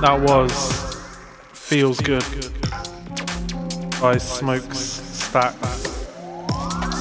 That 0.05 0.21
was 0.21 0.99
Feels 1.55 1.99
Good 1.99 2.23
by 4.03 4.19
Smokes 4.19 4.79
Stacks. 4.79 6.07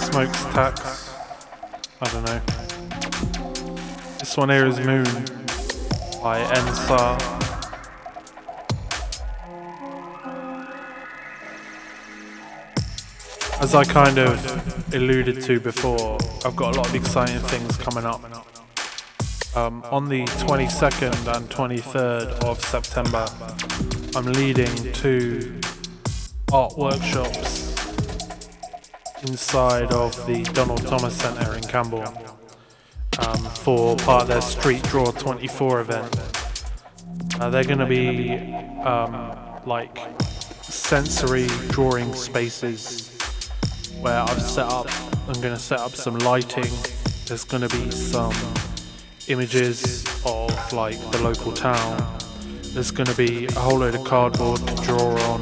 Smokes 0.06 0.44
Tax. 0.54 1.14
I 2.00 2.10
don't 2.14 2.24
know. 2.24 2.42
This 4.20 4.38
one 4.38 4.50
here 4.50 4.68
is 4.68 4.80
Moon 4.80 5.04
by 6.24 6.46
Ensar. 6.56 7.20
As 13.60 13.76
I 13.76 13.84
kind 13.84 14.18
of 14.18 14.94
alluded 14.94 15.42
to 15.42 15.60
before, 15.60 16.18
I've 16.46 16.56
got 16.56 16.74
a 16.74 16.78
lot 16.78 16.88
of 16.88 16.96
exciting 16.96 17.40
things 17.40 17.76
coming 17.76 18.06
up. 18.06 18.22
Um, 19.56 19.84
on 19.92 20.10
the 20.10 20.24
22nd 20.26 21.36
and 21.36 21.48
23rd 21.48 22.44
of 22.44 22.60
September, 22.66 23.28
I'm 24.16 24.26
leading 24.34 24.92
two 24.94 25.60
art 26.52 26.76
workshops 26.76 27.70
inside 29.22 29.92
of 29.92 30.26
the 30.26 30.42
Donald 30.54 30.84
Thomas 30.88 31.16
Centre 31.16 31.54
in 31.54 31.62
Camborne 31.62 32.18
um, 33.20 33.38
for 33.38 33.96
part 33.98 34.24
of 34.24 34.28
their 34.30 34.42
Street 34.42 34.82
Draw 34.86 35.12
24 35.12 35.82
event. 35.82 36.20
Uh, 37.40 37.52
they're 37.52 37.64
going 37.64 37.78
to 37.78 37.86
be 37.86 38.32
um, 38.82 39.38
like 39.68 40.00
sensory 40.64 41.46
drawing 41.70 42.12
spaces 42.16 43.16
where 44.02 44.20
I've 44.20 44.42
set 44.42 44.66
up, 44.66 44.88
I'm 45.28 45.40
going 45.42 45.54
to 45.54 45.60
set 45.60 45.80
up 45.80 45.92
some 45.92 46.18
lighting. 46.20 46.74
There's 47.28 47.44
going 47.44 47.68
to 47.68 47.70
be 47.70 47.92
some 47.92 48.34
images 49.28 50.04
of 50.26 50.74
like 50.74 51.00
the 51.12 51.20
local 51.22 51.52
town. 51.52 52.20
There's 52.74 52.92
going 52.92 53.08
to 53.08 53.16
be 53.16 53.46
a 53.46 53.60
whole 53.60 53.80
load 53.80 53.96
of 53.96 54.04
cardboard 54.04 54.60
to 54.68 54.76
draw 54.84 55.16
on. 55.32 55.42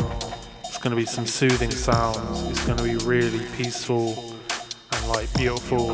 There's 0.63 0.77
going 0.77 0.91
to 0.91 0.95
be 0.95 1.05
some 1.05 1.25
soothing 1.25 1.71
sounds. 1.71 2.43
It's 2.49 2.65
going 2.65 2.77
to 2.77 2.83
be 2.83 2.95
really 3.05 3.45
peaceful 3.55 4.35
and 4.91 5.07
like 5.07 5.33
beautiful. 5.35 5.91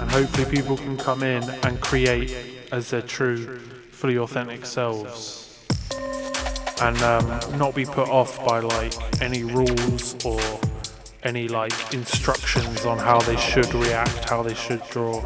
And 0.00 0.10
hopefully 0.10 0.50
people 0.50 0.76
can 0.76 0.96
come 0.96 1.22
in 1.22 1.42
and 1.64 1.80
create 1.80 2.34
as 2.72 2.90
their 2.90 3.02
true, 3.02 3.58
fully 3.90 4.18
authentic 4.18 4.64
selves. 4.64 5.46
And 6.80 6.96
um, 7.02 7.58
not 7.58 7.74
be 7.74 7.84
put 7.84 8.08
off 8.08 8.44
by 8.46 8.60
like 8.60 8.94
any 9.20 9.44
rules 9.44 10.16
or 10.24 10.40
any 11.22 11.46
like 11.48 11.92
instructions 11.92 12.86
on 12.86 12.98
how 12.98 13.20
they 13.20 13.36
should 13.36 13.72
react, 13.74 14.30
how 14.30 14.42
they 14.42 14.54
should 14.54 14.82
draw. 14.88 15.22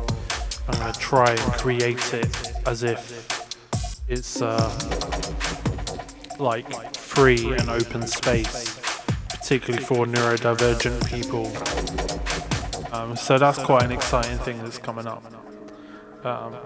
I'm 0.69 0.78
gonna 0.78 0.93
try 0.95 1.31
and 1.31 1.53
create 1.55 2.15
it 2.15 2.53
as 2.66 2.82
if 2.82 3.28
it's 4.09 4.41
uh, 4.41 4.70
like 6.39 6.97
free 6.97 7.53
and 7.53 7.69
open 7.69 8.07
space, 8.07 8.78
particularly 9.28 9.85
for 9.85 10.07
neurodivergent 10.07 11.07
people. 11.07 11.47
Um, 12.95 13.16
so 13.16 13.39
that's 13.39 13.59
quite 13.59 13.82
an 13.82 13.93
exciting 13.93 14.39
thing 14.39 14.59
that's 14.62 14.78
coming 14.78 15.07
up. 15.07 15.24
Um, 16.24 16.57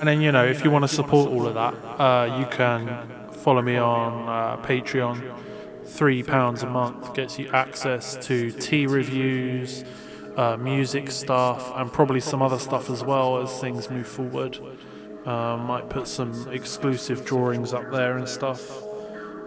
and 0.00 0.08
then 0.08 0.20
you 0.20 0.32
know, 0.32 0.44
if 0.44 0.64
you 0.64 0.70
want 0.70 0.82
to 0.82 0.88
support 0.88 1.30
all 1.30 1.46
of 1.46 1.54
that, 1.54 1.74
uh, 2.00 2.38
you 2.38 2.46
can 2.46 3.30
follow 3.32 3.62
me 3.62 3.76
on 3.76 4.28
uh, 4.28 4.62
Patreon. 4.62 5.40
Three 5.86 6.22
pounds 6.22 6.62
a 6.62 6.66
month 6.66 7.14
gets 7.14 7.38
you 7.38 7.48
access 7.52 8.16
to 8.26 8.50
tea 8.50 8.86
reviews, 8.86 9.84
uh, 10.36 10.56
music 10.56 11.10
stuff, 11.10 11.72
and 11.76 11.92
probably 11.92 12.20
some 12.20 12.42
other 12.42 12.58
stuff 12.58 12.90
as 12.90 13.02
well 13.04 13.38
as 13.42 13.60
things 13.60 13.90
move 13.90 14.06
forward. 14.06 14.58
Uh, 15.26 15.56
might 15.56 15.88
put 15.88 16.06
some 16.06 16.48
exclusive 16.52 17.24
drawings 17.24 17.72
up 17.72 17.90
there 17.90 18.18
and 18.18 18.28
stuff. 18.28 18.82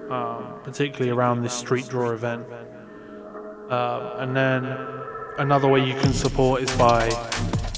um, 0.10 0.60
particularly 0.64 1.12
around 1.12 1.44
this 1.44 1.54
street 1.54 1.88
draw 1.88 2.12
event. 2.12 2.46
Uh, 3.70 4.16
and 4.20 4.36
then 4.36 4.66
another 5.38 5.68
way 5.68 5.86
you 5.86 5.94
can 6.00 6.14
support 6.14 6.62
is 6.62 6.76
by 6.78 7.10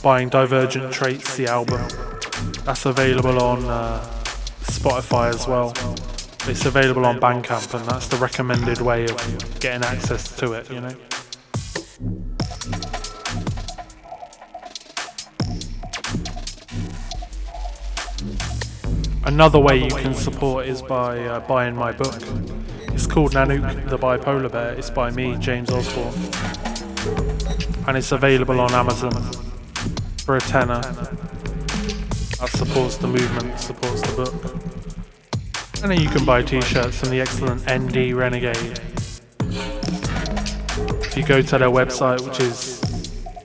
buying 0.04 0.30
Divergent 0.30 0.94
Traits, 0.94 1.36
the 1.36 1.48
album. 1.48 1.82
That's 2.64 2.86
available 2.86 3.42
on 3.42 3.66
uh, 3.66 4.00
Spotify 4.62 5.30
as 5.34 5.48
well. 5.48 5.74
It's 6.48 6.66
available 6.66 7.06
on 7.06 7.20
Bandcamp, 7.20 7.74
and 7.74 7.86
that's 7.86 8.08
the 8.08 8.18
recommended 8.18 8.82
way 8.82 9.06
of 9.06 9.60
getting 9.60 9.84
access 9.84 10.36
to 10.38 10.54
it, 10.54 10.70
you 10.70 10.82
know? 10.82 10.96
Another 19.30 19.60
way 19.60 19.78
you 19.78 19.92
can 19.92 20.16
support 20.16 20.66
is 20.66 20.82
by 20.82 21.20
uh, 21.20 21.40
buying 21.42 21.76
my 21.76 21.92
book. 21.92 22.16
It's 22.88 23.06
called 23.06 23.34
Nanook, 23.34 23.88
the 23.88 23.96
Bipolar 23.96 24.52
Bear. 24.52 24.74
It's 24.74 24.90
by 24.90 25.12
me, 25.12 25.38
James 25.38 25.70
Osborne. 25.70 26.16
And 27.88 27.96
it's 27.96 28.12
available 28.12 28.60
on 28.60 28.72
Amazon 28.74 29.14
for 30.26 30.38
a 30.38 30.40
tenner. 30.40 30.82
That 30.82 32.50
supports 32.56 32.98
the 32.98 33.06
movement, 33.06 33.60
supports 33.60 34.02
the 34.02 34.14
book. 34.16 34.34
And 35.84 35.92
then 35.92 36.02
you 36.02 36.10
can 36.10 36.26
buy 36.26 36.42
t-shirts 36.42 37.00
from 37.00 37.12
the 37.12 37.22
excellent 37.22 37.62
ND 37.70 38.16
Renegade. 38.16 38.82
If 41.06 41.16
you 41.16 41.24
go 41.24 41.44
to 41.44 41.58
their 41.60 41.70
website, 41.70 42.28
which 42.28 42.40
is, 42.40 42.82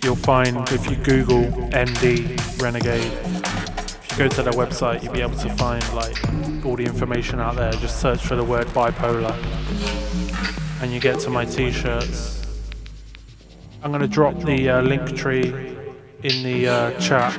you'll 0.02 0.16
find 0.16 0.66
if 0.70 0.88
you 0.88 0.96
Google 0.96 1.42
ND 1.76 2.40
Renegade, 2.58 3.33
go 4.16 4.28
to 4.28 4.42
their 4.42 4.52
website, 4.52 5.02
you'll 5.02 5.12
be 5.12 5.20
able 5.20 5.36
to 5.36 5.48
find 5.56 5.82
like 5.92 6.16
all 6.64 6.76
the 6.76 6.84
information 6.84 7.40
out 7.40 7.56
there. 7.56 7.72
Just 7.72 8.00
search 8.00 8.24
for 8.24 8.36
the 8.36 8.44
word 8.44 8.66
bipolar, 8.68 9.34
and 10.80 10.92
you 10.92 11.00
get 11.00 11.18
to 11.20 11.30
my 11.30 11.44
t-shirts. 11.44 12.46
I'm 13.82 13.90
gonna 13.90 14.06
drop 14.06 14.38
the 14.40 14.70
uh, 14.70 14.82
link 14.82 15.16
tree 15.16 15.48
in 16.22 16.42
the 16.42 16.68
uh, 16.68 17.00
chat. 17.00 17.34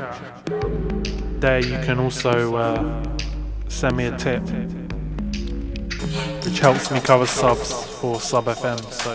There 1.40 1.60
you 1.60 1.78
can 1.86 2.00
also 2.00 2.56
uh, 2.56 3.18
send 3.70 3.96
me 3.96 4.06
a 4.06 4.18
tip, 4.18 4.44
which 6.44 6.60
helps 6.60 6.92
me 6.92 7.00
cover 7.00 7.26
subs 7.26 7.86
for 8.00 8.20
Sub 8.20 8.46
FM. 8.46 8.80
So 8.92 9.14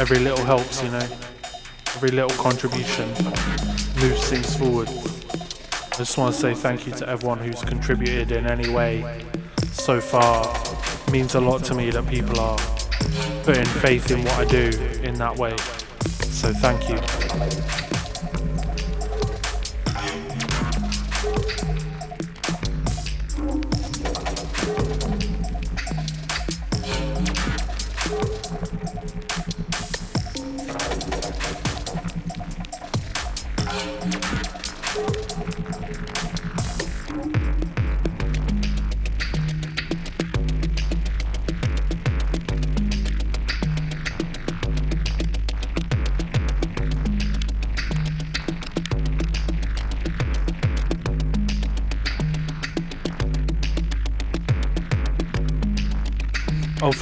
every 0.00 0.18
little 0.18 0.44
helps, 0.44 0.82
you 0.82 0.90
know. 0.90 1.08
Every 1.96 2.10
little 2.10 2.36
contribution 2.42 3.08
moves 4.00 4.30
things 4.30 4.56
forward. 4.56 5.11
I 6.02 6.04
just 6.04 6.18
want 6.18 6.34
to 6.34 6.40
say 6.40 6.52
thank 6.52 6.84
you 6.84 6.92
to 6.94 7.08
everyone 7.08 7.38
who's 7.38 7.62
contributed 7.62 8.32
in 8.32 8.44
any 8.50 8.68
way 8.68 9.24
so 9.70 10.00
far. 10.00 10.52
It 11.06 11.12
means 11.12 11.36
a 11.36 11.40
lot 11.40 11.62
to 11.66 11.76
me 11.76 11.90
that 11.90 12.08
people 12.08 12.40
are 12.40 12.58
putting 13.44 13.64
faith 13.64 14.10
in 14.10 14.24
what 14.24 14.32
I 14.32 14.44
do 14.44 14.76
in 15.04 15.14
that 15.18 15.36
way. 15.36 15.56
So 16.22 16.52
thank 16.54 16.88
you. 16.88 17.91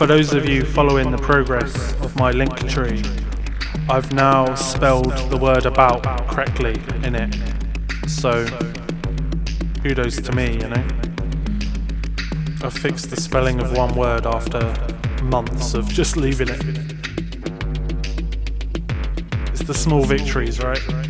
For 0.00 0.06
those 0.06 0.32
of 0.32 0.48
you 0.48 0.64
following 0.64 1.10
the 1.10 1.18
progress 1.18 1.92
of 2.00 2.16
my 2.16 2.30
link 2.30 2.56
tree, 2.66 3.02
I've 3.86 4.10
now 4.14 4.54
spelled 4.54 5.12
the 5.28 5.36
word 5.36 5.66
about 5.66 6.02
correctly 6.26 6.80
in 7.04 7.14
it. 7.14 7.36
So, 8.08 8.46
kudos 9.82 10.16
to 10.22 10.32
me, 10.32 10.54
you 10.54 10.68
know. 10.68 10.88
I've 12.62 12.72
fixed 12.72 13.10
the 13.10 13.20
spelling 13.20 13.60
of 13.60 13.76
one 13.76 13.94
word 13.94 14.24
after 14.24 14.74
months 15.22 15.74
of 15.74 15.86
just 15.88 16.16
leaving 16.16 16.48
it. 16.48 16.64
It's 19.48 19.64
the 19.64 19.74
small 19.74 20.04
victories, 20.04 20.60
right? 20.60 21.09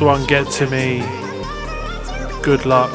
One, 0.00 0.24
Get 0.26 0.48
to 0.52 0.70
Me. 0.70 1.00
Good 2.40 2.66
luck. 2.66 2.92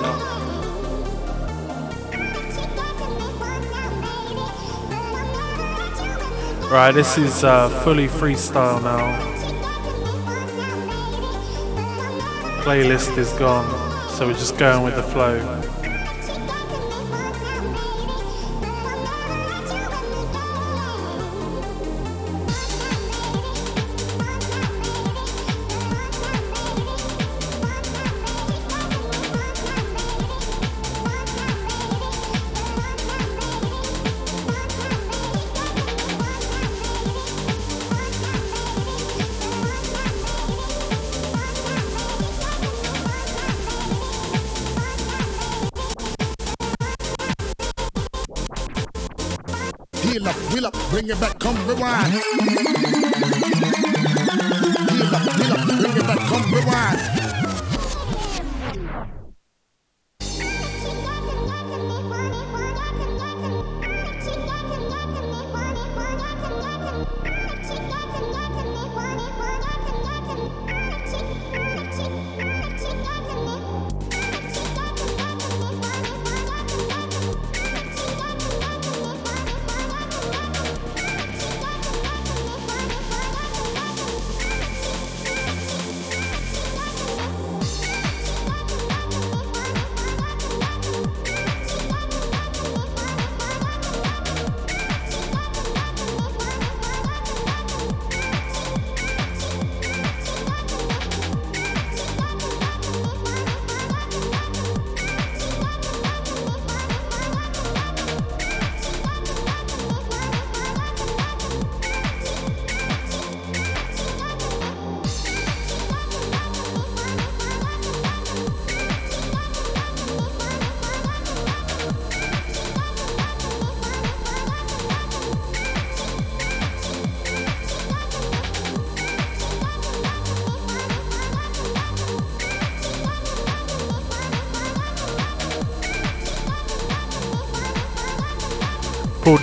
Right, 6.72 6.92
this 6.94 7.18
is 7.18 7.44
uh, 7.44 7.70
fully 7.84 8.08
freestyle 8.08 8.82
now. 8.82 9.20
Playlist 12.64 13.18
is 13.18 13.34
gone, 13.34 13.70
so 14.10 14.28
we're 14.28 14.34
just 14.34 14.58
going 14.58 14.84
with 14.84 14.96
the 14.96 15.04
flow. 15.04 15.73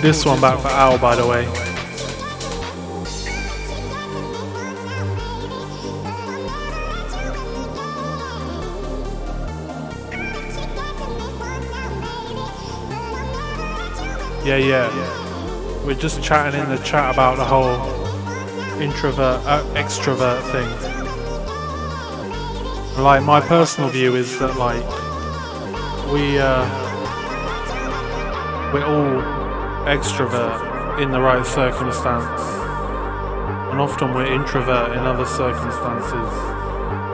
This 0.01 0.25
one 0.25 0.41
back 0.41 0.59
for 0.59 0.67
Al, 0.69 0.97
by 0.97 1.15
the 1.15 1.27
way. 1.27 1.43
Yeah, 14.43 14.57
yeah. 14.57 15.85
We're 15.85 15.93
just 15.93 16.23
chatting 16.23 16.59
in 16.59 16.69
the 16.69 16.77
chat 16.77 17.13
about 17.13 17.37
the 17.37 17.45
whole 17.45 17.79
introvert, 18.81 19.45
uh, 19.45 19.63
extrovert 19.75 20.41
thing. 20.51 20.67
Like, 23.03 23.21
my 23.21 23.39
personal 23.39 23.91
view 23.91 24.15
is 24.15 24.39
that, 24.39 24.57
like, 24.57 24.83
we, 26.11 26.39
uh, 26.39 26.65
we're 28.73 28.83
all 28.83 29.40
extrovert 29.85 31.01
in 31.01 31.11
the 31.11 31.19
right 31.19 31.45
circumstance, 31.45 32.41
and 33.71 33.79
often 33.79 34.13
we're 34.13 34.31
introvert 34.31 34.91
in 34.91 34.99
other 34.99 35.25
circumstances. 35.25 36.29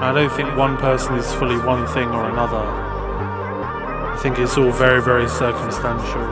I 0.01 0.11
don't 0.13 0.31
think 0.31 0.55
one 0.57 0.77
person 0.77 1.15
is 1.15 1.33
fully 1.33 1.57
one 1.57 1.87
thing 1.87 2.09
or 2.09 2.29
another. 2.29 2.57
I 2.57 4.17
think 4.21 4.39
it's 4.39 4.57
all 4.57 4.71
very, 4.71 5.01
very 5.01 5.27
circumstantial. 5.29 6.23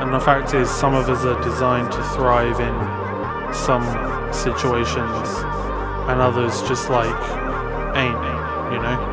And 0.00 0.12
the 0.12 0.20
fact 0.20 0.54
is, 0.54 0.70
some 0.70 0.94
of 0.94 1.08
us 1.08 1.24
are 1.24 1.40
designed 1.42 1.90
to 1.92 2.02
thrive 2.14 2.60
in 2.60 3.54
some 3.54 3.84
situations, 4.32 5.28
and 6.08 6.20
others 6.20 6.62
just 6.68 6.88
like 6.88 7.14
ain't, 7.96 8.72
you 8.72 8.80
know? 8.80 9.11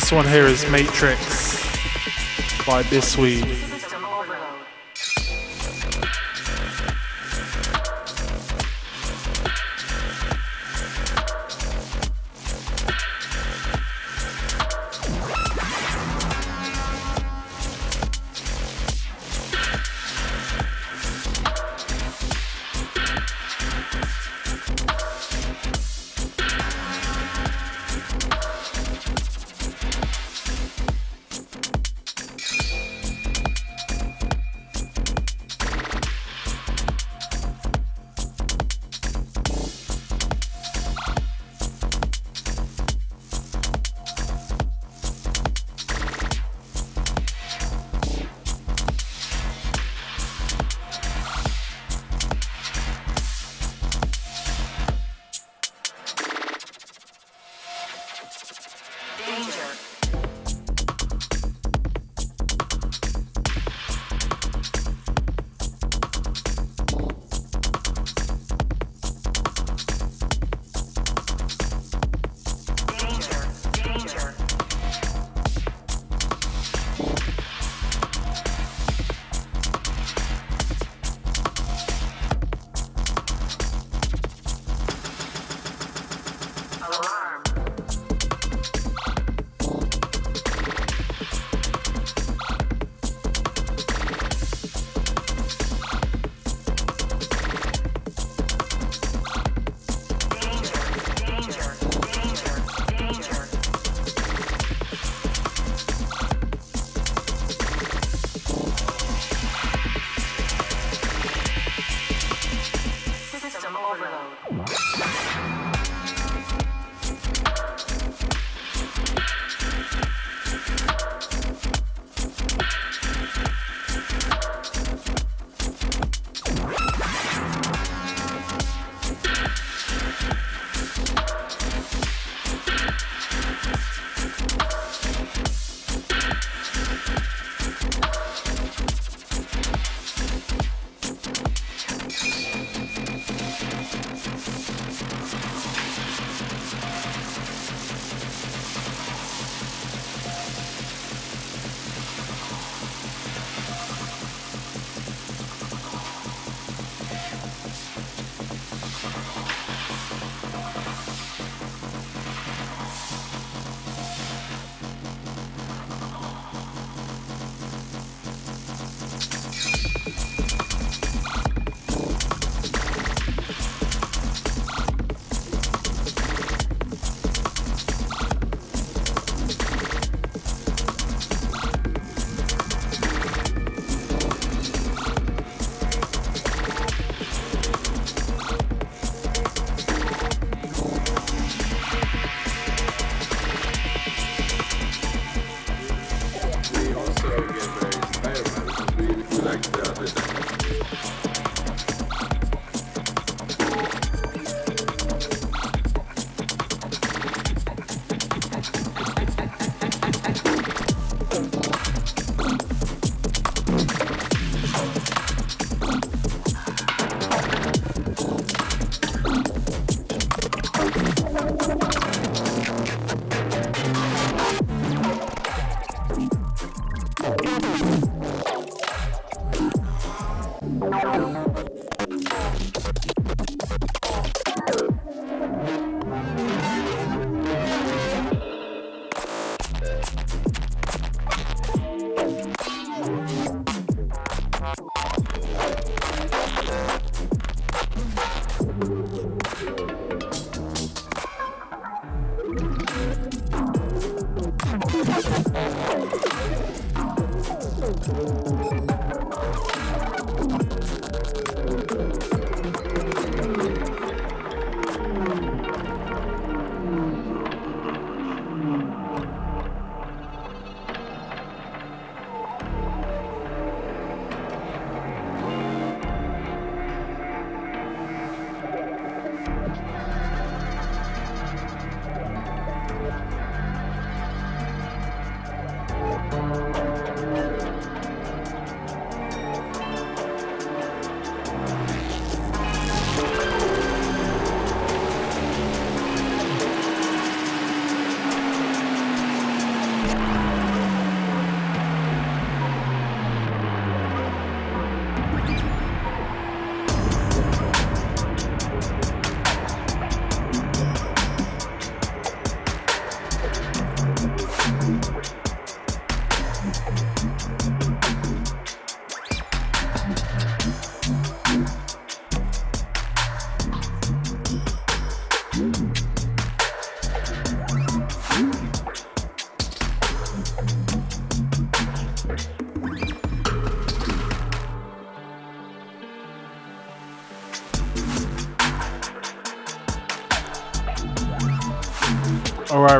This 0.00 0.12
one 0.12 0.26
here 0.26 0.46
is 0.46 0.66
Matrix 0.70 1.62
by 2.64 2.82
Bisweed. 2.84 3.69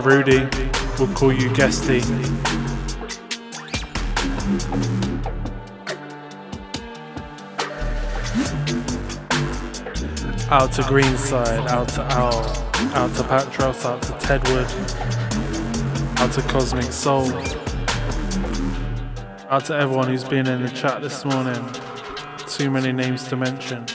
Rudy, 0.01 0.49
we'll 0.99 1.13
call 1.15 1.33
you 1.33 1.53
Guesty. 1.55 2.01
Out 10.51 10.73
to 10.73 10.83
Greenside, 10.83 11.69
out 11.69 11.89
to 11.91 12.03
Al, 12.03 12.35
out 12.95 13.15
to 13.17 13.23
Patros, 13.23 13.85
out 13.85 14.03
to 14.03 14.13
Tedwood, 14.27 14.69
out 16.21 16.33
to 16.33 16.43
Cosmic 16.43 16.91
Soul, 16.93 17.31
out 19.51 19.65
to 19.67 19.75
everyone 19.75 20.09
who's 20.09 20.25
been 20.25 20.47
in 20.47 20.63
the 20.63 20.71
chat 20.71 21.03
this 21.03 21.25
morning. 21.25 21.69
Too 22.47 22.71
many 22.71 22.93
names 22.93 23.29
to 23.29 23.37
mention. 23.37 23.87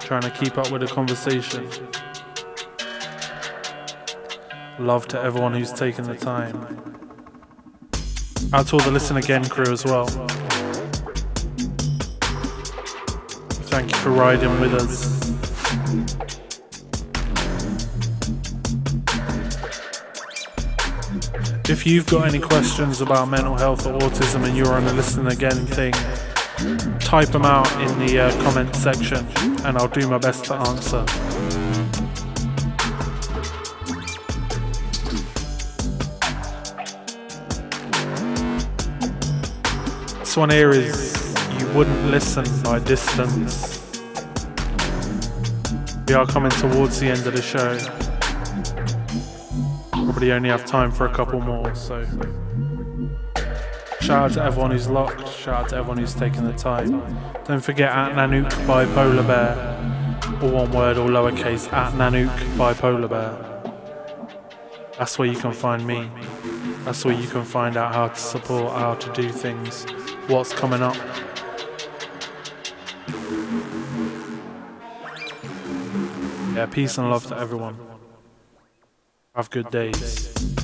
Trying 0.00 0.22
to 0.22 0.30
keep 0.30 0.58
up 0.58 0.70
with 0.70 0.82
the 0.82 0.88
conversation. 0.88 1.87
Love 4.88 5.06
to 5.06 5.20
everyone 5.20 5.52
who's 5.52 5.70
taken 5.70 6.04
the 6.04 6.14
time. 6.14 6.56
Out 8.54 8.68
to 8.68 8.76
all 8.76 8.80
the 8.80 8.90
Listen 8.90 9.18
Again 9.18 9.44
crew 9.44 9.70
as 9.70 9.84
well. 9.84 10.06
Thank 13.68 13.90
you 13.92 13.98
for 13.98 14.08
riding 14.08 14.58
with 14.62 14.72
us. 14.72 15.28
If 21.68 21.86
you've 21.86 22.06
got 22.06 22.26
any 22.26 22.38
questions 22.38 23.02
about 23.02 23.28
mental 23.28 23.56
health 23.56 23.86
or 23.86 23.92
autism 23.98 24.46
and 24.46 24.56
you're 24.56 24.72
on 24.72 24.86
the 24.86 24.94
Listen 24.94 25.26
Again 25.26 25.66
thing, 25.66 25.92
type 26.98 27.28
them 27.28 27.44
out 27.44 27.70
in 27.82 28.06
the 28.06 28.20
uh, 28.20 28.42
comment 28.42 28.74
section 28.74 29.26
and 29.66 29.76
I'll 29.76 29.88
do 29.88 30.08
my 30.08 30.16
best 30.16 30.46
to 30.46 30.54
answer. 30.54 31.27
One 40.38 40.50
here 40.50 40.70
is 40.70 41.34
You 41.58 41.66
Wouldn't 41.72 42.12
Listen 42.12 42.44
by 42.62 42.78
Distance. 42.78 43.82
We 46.06 46.14
are 46.14 46.26
coming 46.26 46.52
towards 46.52 47.00
the 47.00 47.08
end 47.08 47.26
of 47.26 47.34
the 47.34 47.42
show. 47.42 47.76
Probably 49.90 50.30
only 50.30 50.48
have 50.48 50.64
time 50.64 50.92
for 50.92 51.06
a 51.06 51.12
couple 51.12 51.40
more, 51.40 51.74
so. 51.74 52.06
Shout 54.00 54.30
out 54.30 54.32
to 54.34 54.44
everyone 54.44 54.70
who's 54.70 54.86
locked, 54.88 55.26
shout 55.28 55.64
out 55.64 55.68
to 55.70 55.76
everyone 55.78 55.98
who's 55.98 56.14
taken 56.14 56.44
the 56.44 56.52
time. 56.52 57.02
Don't 57.44 57.60
forget 57.60 57.90
at 57.90 58.12
Nanook 58.12 58.48
bipolar 58.64 59.26
bear, 59.26 60.40
all 60.40 60.50
one 60.50 60.70
word, 60.70 60.98
all 60.98 61.08
lowercase, 61.08 61.72
at 61.72 61.94
Nanook 61.94 62.30
bipolar 62.56 63.10
bear. 63.10 63.36
That's 64.96 65.18
where 65.18 65.26
you 65.26 65.36
can 65.36 65.52
find 65.52 65.84
me. 65.84 66.08
That's 66.84 67.04
where 67.04 67.14
you 67.14 67.26
can 67.26 67.42
find 67.42 67.76
out 67.76 67.92
how 67.92 68.06
to 68.06 68.20
support, 68.20 68.72
how 68.72 68.94
to 68.94 69.12
do 69.12 69.30
things, 69.30 69.84
what's 70.28 70.52
coming 70.52 70.82
up. 70.82 70.96
Yeah, 76.54 76.66
peace 76.66 76.98
and 76.98 77.10
love 77.10 77.26
to 77.26 77.38
everyone. 77.38 77.78
Have 79.34 79.50
good 79.50 79.70
days. 79.70 80.57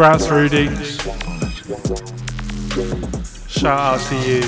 Congrats, 0.00 0.30
Rudy. 0.30 0.74
Shout 3.48 3.78
out 3.78 4.00
to 4.08 4.16
you. 4.26 4.40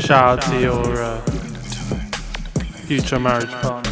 Shout 0.00 0.38
out 0.38 0.42
to 0.42 0.60
your 0.60 1.02
uh, 1.02 1.18
future 2.84 3.18
marriage 3.18 3.48
partner. 3.48 3.90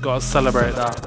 Gotta 0.00 0.20
celebrate 0.20 0.74
that. 0.74 1.01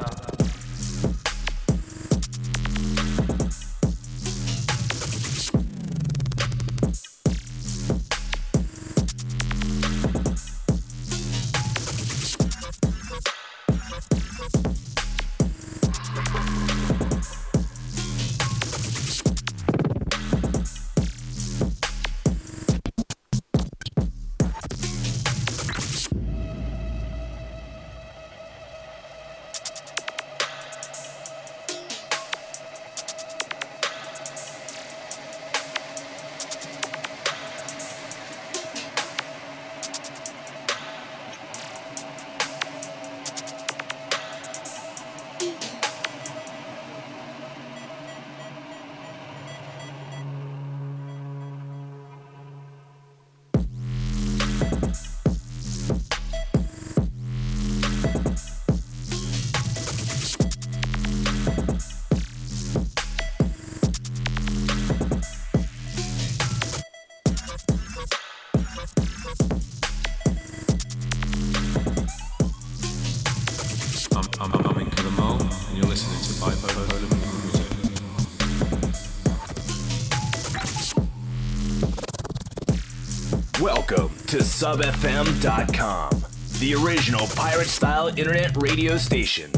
SubFM.com, 84.66 86.26
the 86.58 86.74
original 86.74 87.28
pirate 87.36 87.68
style 87.68 88.08
internet 88.08 88.58
radio 88.60 88.98
station 88.98 89.52